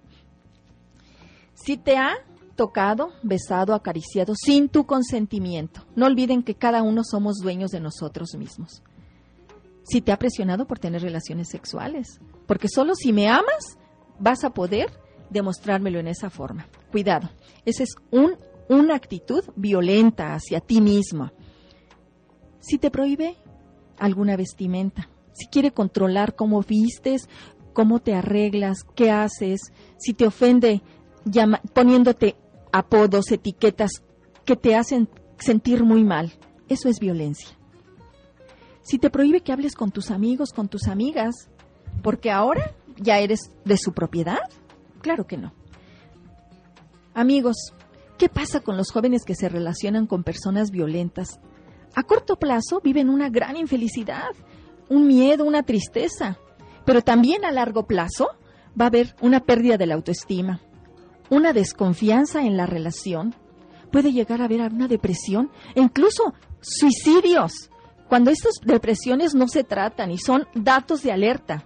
Si 1.54 1.76
te 1.76 1.96
ha 1.96 2.14
tocado, 2.56 3.10
besado, 3.22 3.74
acariciado 3.74 4.34
sin 4.34 4.68
tu 4.68 4.84
consentimiento, 4.84 5.86
no 5.96 6.06
olviden 6.06 6.42
que 6.42 6.54
cada 6.54 6.82
uno 6.82 7.02
somos 7.04 7.38
dueños 7.38 7.70
de 7.70 7.80
nosotros 7.80 8.34
mismos. 8.36 8.82
Si 9.84 10.00
te 10.00 10.12
ha 10.12 10.18
presionado 10.18 10.66
por 10.66 10.78
tener 10.78 11.02
relaciones 11.02 11.48
sexuales, 11.48 12.20
porque 12.46 12.68
solo 12.68 12.94
si 12.94 13.12
me 13.12 13.28
amas 13.28 13.78
vas 14.22 14.44
a 14.44 14.50
poder 14.50 14.88
demostrármelo 15.30 15.98
en 15.98 16.06
esa 16.06 16.30
forma. 16.30 16.66
Cuidado, 16.90 17.28
esa 17.64 17.82
es 17.82 17.96
un, 18.10 18.36
una 18.68 18.94
actitud 18.94 19.42
violenta 19.56 20.34
hacia 20.34 20.60
ti 20.60 20.80
misma. 20.80 21.32
Si 22.60 22.78
te 22.78 22.90
prohíbe 22.90 23.36
alguna 23.98 24.36
vestimenta, 24.36 25.08
si 25.32 25.46
quiere 25.46 25.72
controlar 25.72 26.36
cómo 26.36 26.62
vistes, 26.62 27.28
cómo 27.72 27.98
te 27.98 28.14
arreglas, 28.14 28.84
qué 28.94 29.10
haces, 29.10 29.60
si 29.98 30.14
te 30.14 30.26
ofende 30.26 30.82
poniéndote 31.72 32.36
apodos, 32.72 33.32
etiquetas 33.32 33.90
que 34.44 34.56
te 34.56 34.76
hacen 34.76 35.08
sentir 35.38 35.82
muy 35.82 36.04
mal, 36.04 36.32
eso 36.68 36.88
es 36.88 37.00
violencia. 37.00 37.50
Si 38.82 38.98
te 38.98 39.10
prohíbe 39.10 39.40
que 39.40 39.52
hables 39.52 39.74
con 39.74 39.90
tus 39.90 40.10
amigos, 40.10 40.50
con 40.50 40.68
tus 40.68 40.86
amigas, 40.88 41.48
porque 42.02 42.30
ahora 42.30 42.74
ya 42.96 43.18
eres 43.18 43.50
de 43.64 43.76
su 43.76 43.92
propiedad? 43.92 44.40
Claro 45.00 45.26
que 45.26 45.36
no. 45.36 45.52
Amigos, 47.14 47.74
¿qué 48.18 48.28
pasa 48.28 48.60
con 48.60 48.76
los 48.76 48.90
jóvenes 48.90 49.24
que 49.24 49.34
se 49.34 49.48
relacionan 49.48 50.06
con 50.06 50.24
personas 50.24 50.70
violentas? 50.70 51.40
A 51.94 52.02
corto 52.04 52.36
plazo 52.36 52.80
viven 52.82 53.10
una 53.10 53.28
gran 53.28 53.56
infelicidad, 53.56 54.30
un 54.88 55.06
miedo, 55.06 55.44
una 55.44 55.62
tristeza, 55.62 56.38
pero 56.84 57.02
también 57.02 57.44
a 57.44 57.52
largo 57.52 57.86
plazo 57.86 58.28
va 58.80 58.86
a 58.86 58.88
haber 58.88 59.14
una 59.20 59.40
pérdida 59.40 59.76
de 59.76 59.86
la 59.86 59.94
autoestima, 59.94 60.60
una 61.28 61.52
desconfianza 61.52 62.42
en 62.42 62.56
la 62.56 62.66
relación, 62.66 63.34
puede 63.90 64.12
llegar 64.12 64.40
a 64.40 64.46
haber 64.46 64.60
una 64.62 64.88
depresión 64.88 65.50
e 65.74 65.80
incluso 65.80 66.34
suicidios, 66.60 67.70
cuando 68.08 68.30
estas 68.30 68.54
depresiones 68.64 69.34
no 69.34 69.48
se 69.48 69.64
tratan 69.64 70.10
y 70.10 70.18
son 70.18 70.46
datos 70.54 71.02
de 71.02 71.12
alerta. 71.12 71.64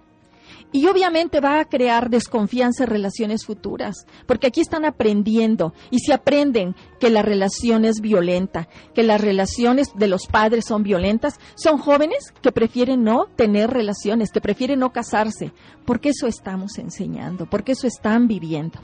Y 0.73 0.85
obviamente 0.87 1.39
va 1.39 1.59
a 1.61 1.65
crear 1.65 2.09
desconfianza 2.09 2.83
en 2.83 2.89
relaciones 2.89 3.45
futuras, 3.45 4.05
porque 4.25 4.47
aquí 4.47 4.59
están 4.59 4.83
aprendiendo 4.83 5.73
y 5.91 5.99
si 5.99 6.11
aprenden 6.11 6.75
que 6.99 7.09
la 7.09 7.21
relación 7.21 7.85
es 7.85 8.01
violenta, 8.01 8.67
que 8.93 9.03
las 9.03 9.21
relaciones 9.21 9.93
de 9.95 10.07
los 10.07 10.27
padres 10.27 10.65
son 10.65 10.83
violentas, 10.83 11.39
son 11.55 11.77
jóvenes 11.77 12.33
que 12.41 12.51
prefieren 12.51 13.03
no 13.03 13.27
tener 13.37 13.69
relaciones, 13.69 14.31
que 14.31 14.41
prefieren 14.41 14.79
no 14.79 14.91
casarse, 14.91 15.53
porque 15.85 16.09
eso 16.09 16.27
estamos 16.27 16.77
enseñando, 16.77 17.45
porque 17.49 17.71
eso 17.71 17.87
están 17.87 18.27
viviendo. 18.27 18.79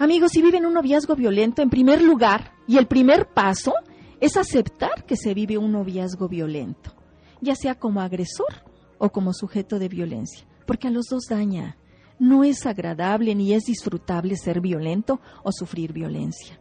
Amigos, 0.00 0.32
si 0.32 0.42
viven 0.42 0.66
un 0.66 0.74
noviazgo 0.74 1.14
violento, 1.14 1.62
en 1.62 1.70
primer 1.70 2.02
lugar, 2.02 2.52
y 2.66 2.78
el 2.78 2.88
primer 2.88 3.28
paso 3.28 3.74
es 4.20 4.36
aceptar 4.36 5.04
que 5.04 5.16
se 5.16 5.34
vive 5.34 5.56
un 5.56 5.70
noviazgo 5.70 6.28
violento, 6.28 6.92
ya 7.40 7.54
sea 7.54 7.76
como 7.76 8.00
agresor 8.00 8.71
o 9.02 9.10
como 9.10 9.34
sujeto 9.34 9.80
de 9.80 9.88
violencia, 9.88 10.46
porque 10.64 10.86
a 10.86 10.90
los 10.92 11.06
dos 11.06 11.24
daña. 11.28 11.76
No 12.20 12.44
es 12.44 12.66
agradable 12.66 13.34
ni 13.34 13.52
es 13.52 13.64
disfrutable 13.64 14.36
ser 14.36 14.60
violento 14.60 15.20
o 15.42 15.50
sufrir 15.50 15.92
violencia. 15.92 16.60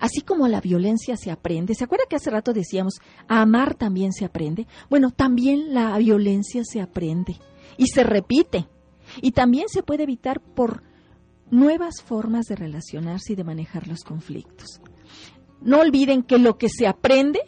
Así 0.00 0.22
como 0.22 0.48
la 0.48 0.62
violencia 0.62 1.18
se 1.18 1.30
aprende, 1.30 1.74
¿se 1.74 1.84
acuerda 1.84 2.06
que 2.08 2.16
hace 2.16 2.30
rato 2.30 2.54
decíamos, 2.54 2.94
a 3.28 3.42
amar 3.42 3.74
también 3.74 4.14
se 4.14 4.24
aprende? 4.24 4.66
Bueno, 4.88 5.10
también 5.10 5.74
la 5.74 5.98
violencia 5.98 6.62
se 6.64 6.80
aprende 6.80 7.36
y 7.76 7.88
se 7.88 8.02
repite. 8.02 8.66
Y 9.20 9.32
también 9.32 9.68
se 9.68 9.82
puede 9.82 10.04
evitar 10.04 10.40
por 10.40 10.82
nuevas 11.50 12.00
formas 12.02 12.46
de 12.46 12.56
relacionarse 12.56 13.34
y 13.34 13.36
de 13.36 13.44
manejar 13.44 13.86
los 13.86 14.00
conflictos. 14.00 14.80
No 15.60 15.80
olviden 15.80 16.22
que 16.22 16.38
lo 16.38 16.56
que 16.56 16.70
se 16.70 16.86
aprende 16.86 17.40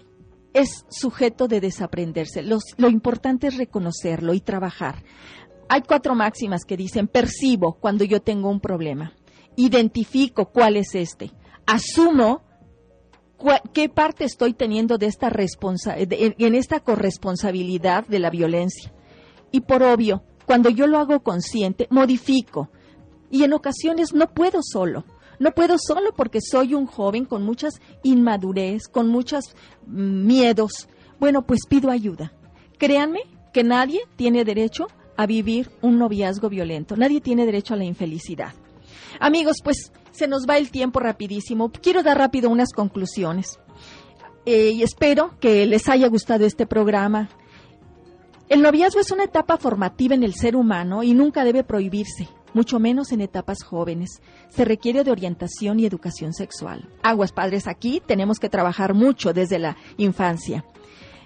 es 0.59 0.85
sujeto 0.89 1.47
de 1.47 1.61
desaprenderse. 1.61 2.43
lo 2.43 2.89
importante 2.89 3.47
es 3.47 3.57
reconocerlo 3.57 4.35
y 4.35 4.41
trabajar. 4.41 5.05
Hay 5.69 5.83
cuatro 5.83 6.15
máximas 6.15 6.65
que 6.65 6.77
dicen, 6.77 7.07
percibo 7.07 7.75
cuando 7.75 8.05
yo 8.05 8.21
tengo 8.21 8.51
un 8.51 8.61
problema, 8.61 9.13
identifico 9.57 10.51
cuál 10.51 10.77
es 10.77 10.95
este, 10.95 11.31
asumo 11.67 12.43
qué 13.73 13.89
parte 13.89 14.25
estoy 14.25 14.55
teniendo 14.55 14.99
de 14.99 15.07
esta 15.07 15.31
en 15.31 16.55
esta 16.55 16.81
corresponsabilidad 16.81 18.07
de 18.07 18.19
la 18.19 18.31
violencia. 18.31 18.93
Y 19.53 19.61
por 19.61 19.83
obvio, 19.83 20.25
cuando 20.45 20.71
yo 20.71 20.87
lo 20.87 20.99
hago 20.99 21.21
consciente, 21.23 21.87
modifico. 21.91 22.71
Y 23.31 23.45
en 23.45 23.53
ocasiones 23.53 24.13
no 24.13 24.33
puedo 24.33 24.61
solo. 24.63 25.05
No 25.39 25.53
puedo 25.53 25.77
solo 25.79 26.13
porque 26.17 26.41
soy 26.41 26.75
un 26.75 26.87
joven 26.87 27.25
con 27.25 27.45
muchas 27.45 27.81
inmadurez, 28.03 28.89
con 28.89 29.09
muchos 29.09 29.55
mm, 29.87 30.27
miedos. 30.27 30.89
Bueno, 31.21 31.47
pues 31.47 31.61
pido 31.69 31.91
ayuda. 31.91 32.33
Créanme 32.79 33.21
que 33.53 33.65
nadie 33.65 34.01
tiene 34.17 34.45
derecho 34.45 34.89
a 35.17 35.27
vivir 35.27 35.71
un 35.81 35.99
noviazgo 35.99 36.49
violento. 36.49 36.97
Nadie 36.97 37.21
tiene 37.21 37.47
derecho 37.47 37.75
a 37.75 37.77
la 37.77 37.85
infelicidad. 37.85 38.53
Amigos, 39.21 39.57
pues 39.63 39.93
se 40.11 40.29
nos 40.29 40.47
va 40.49 40.59
el 40.59 40.71
tiempo 40.71 41.01
rapidísimo. 41.01 41.71
Quiero 41.71 42.03
dar 42.03 42.19
rápido 42.19 42.51
unas 42.51 42.73
conclusiones. 42.73 43.59
Eh, 44.47 44.71
y 44.71 44.83
espero 44.83 45.39
que 45.41 45.67
les 45.67 45.89
haya 45.89 46.09
gustado 46.09 46.47
este 46.47 46.67
programa. 46.67 47.29
El 48.49 48.63
noviazgo 48.63 49.01
es 49.01 49.11
una 49.11 49.25
etapa 49.25 49.57
formativa 49.57 50.15
en 50.15 50.23
el 50.23 50.35
ser 50.35 50.57
humano 50.57 51.03
y 51.03 51.15
nunca 51.15 51.45
debe 51.45 51.65
prohibirse 51.65 52.29
mucho 52.59 52.81
menos 52.81 53.13
en 53.13 53.21
etapas 53.21 53.63
jóvenes. 53.63 54.21
Se 54.49 54.65
requiere 54.65 55.05
de 55.05 55.13
orientación 55.13 55.79
y 55.79 55.87
educación 55.87 56.33
sexual. 56.33 56.89
Aguas 57.05 57.31
padres, 57.31 57.69
aquí 57.69 58.03
tenemos 58.05 58.41
que 58.41 58.49
trabajar 58.49 58.95
mucho 58.95 59.33
desde 59.33 59.61
la 59.61 59.77
infancia. 59.97 60.65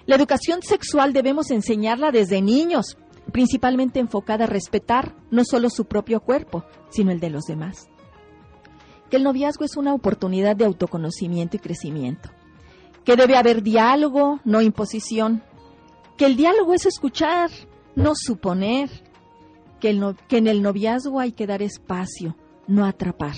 La 0.04 0.16
educación 0.16 0.60
sexual 0.62 1.14
debemos 1.14 1.50
enseñarla 1.50 2.10
desde 2.10 2.42
niños, 2.42 2.98
principalmente 3.32 3.98
enfocada 3.98 4.44
a 4.44 4.46
respetar 4.46 5.14
no 5.30 5.42
solo 5.46 5.70
su 5.70 5.86
propio 5.86 6.20
cuerpo, 6.20 6.66
sino 6.90 7.12
el 7.12 7.18
de 7.18 7.30
los 7.30 7.44
demás. 7.44 7.88
Que 9.08 9.16
el 9.16 9.24
noviazgo 9.24 9.64
es 9.64 9.78
una 9.78 9.94
oportunidad 9.94 10.54
de 10.54 10.66
autoconocimiento 10.66 11.56
y 11.56 11.60
crecimiento. 11.60 12.28
Que 13.06 13.16
debe 13.16 13.38
haber 13.38 13.62
diálogo, 13.62 14.40
no 14.44 14.60
imposición. 14.60 15.42
Que 16.18 16.26
el 16.26 16.36
diálogo 16.36 16.74
es 16.74 16.84
escuchar, 16.84 17.48
no 17.96 18.12
suponer, 18.14 18.90
que, 19.82 20.36
en 20.38 20.46
el 20.46 20.62
noviazgo 20.62 21.18
hay 21.18 21.32
que 21.32 21.48
dar 21.48 21.60
espacio, 21.60 22.36
no 22.68 22.86
atrapar. 22.86 23.34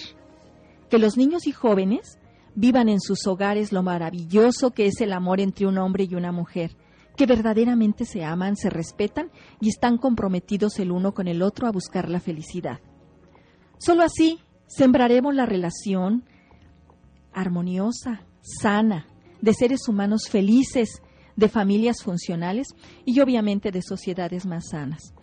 Que 0.90 0.98
los 0.98 1.16
niños 1.16 1.46
y 1.46 1.52
jóvenes 1.52 2.18
vivan 2.54 2.90
en 2.90 3.00
sus 3.00 3.26
hogares 3.26 3.72
lo 3.72 3.82
maravilloso 3.82 4.72
que 4.72 4.86
es 4.86 5.00
el 5.00 5.14
amor 5.14 5.40
entre 5.40 5.66
un 5.66 5.78
hombre 5.78 6.04
y 6.04 6.14
una 6.14 6.32
mujer, 6.32 6.76
que 7.16 7.24
verdaderamente 7.24 8.04
se 8.04 8.24
aman, 8.24 8.56
se 8.56 8.68
respetan 8.68 9.30
y 9.58 9.70
están 9.70 9.96
comprometidos 9.96 10.78
el 10.78 10.90
uno 10.90 11.14
con 11.14 11.28
el 11.28 11.40
otro 11.40 11.66
a 11.66 11.72
buscar 11.72 12.10
la 12.10 12.20
felicidad. 12.20 12.80
Solo 13.78 14.02
así 14.02 14.38
sembraremos 14.66 15.34
la 15.34 15.46
relación 15.46 16.24
armoniosa, 17.32 18.22
sana, 18.42 19.06
de 19.40 19.54
seres 19.54 19.88
humanos 19.88 20.28
felices, 20.28 21.00
de 21.36 21.48
familias 21.48 22.02
funcionales 22.02 22.68
y 23.04 23.20
obviamente 23.20 23.70
de 23.70 23.82
sociedades 23.82 24.46
más 24.46 24.68
sanas. 24.70 25.14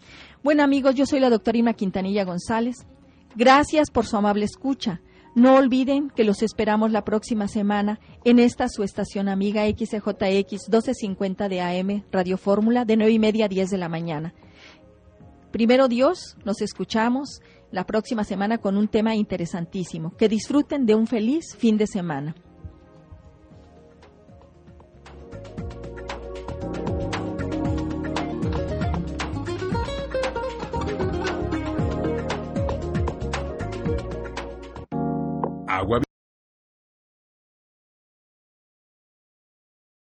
Bueno 0.43 0.63
amigos, 0.63 0.95
yo 0.95 1.05
soy 1.05 1.19
la 1.19 1.29
doctora 1.29 1.59
Irma 1.59 1.73
Quintanilla 1.73 2.25
González. 2.25 2.87
Gracias 3.35 3.91
por 3.91 4.07
su 4.07 4.17
amable 4.17 4.45
escucha. 4.45 4.99
No 5.35 5.55
olviden 5.55 6.09
que 6.09 6.23
los 6.23 6.41
esperamos 6.41 6.91
la 6.91 7.03
próxima 7.03 7.47
semana 7.47 7.99
en 8.25 8.39
esta 8.39 8.67
su 8.67 8.81
estación 8.81 9.29
amiga 9.29 9.65
XJX 9.67 10.67
1250 10.67 11.47
de 11.47 11.61
AM 11.61 12.03
Radio 12.11 12.37
Fórmula 12.37 12.85
de 12.85 12.97
9 12.97 13.11
y 13.11 13.19
media 13.19 13.45
a 13.45 13.49
10 13.49 13.69
de 13.69 13.77
la 13.77 13.87
mañana. 13.87 14.33
Primero 15.51 15.87
Dios, 15.87 16.37
nos 16.43 16.61
escuchamos 16.61 17.41
la 17.69 17.85
próxima 17.85 18.23
semana 18.23 18.57
con 18.57 18.77
un 18.77 18.87
tema 18.87 19.15
interesantísimo. 19.15 20.17
Que 20.17 20.27
disfruten 20.27 20.87
de 20.87 20.95
un 20.95 21.05
feliz 21.05 21.55
fin 21.55 21.77
de 21.77 21.85
semana. 21.85 22.35
Agua 35.81 36.10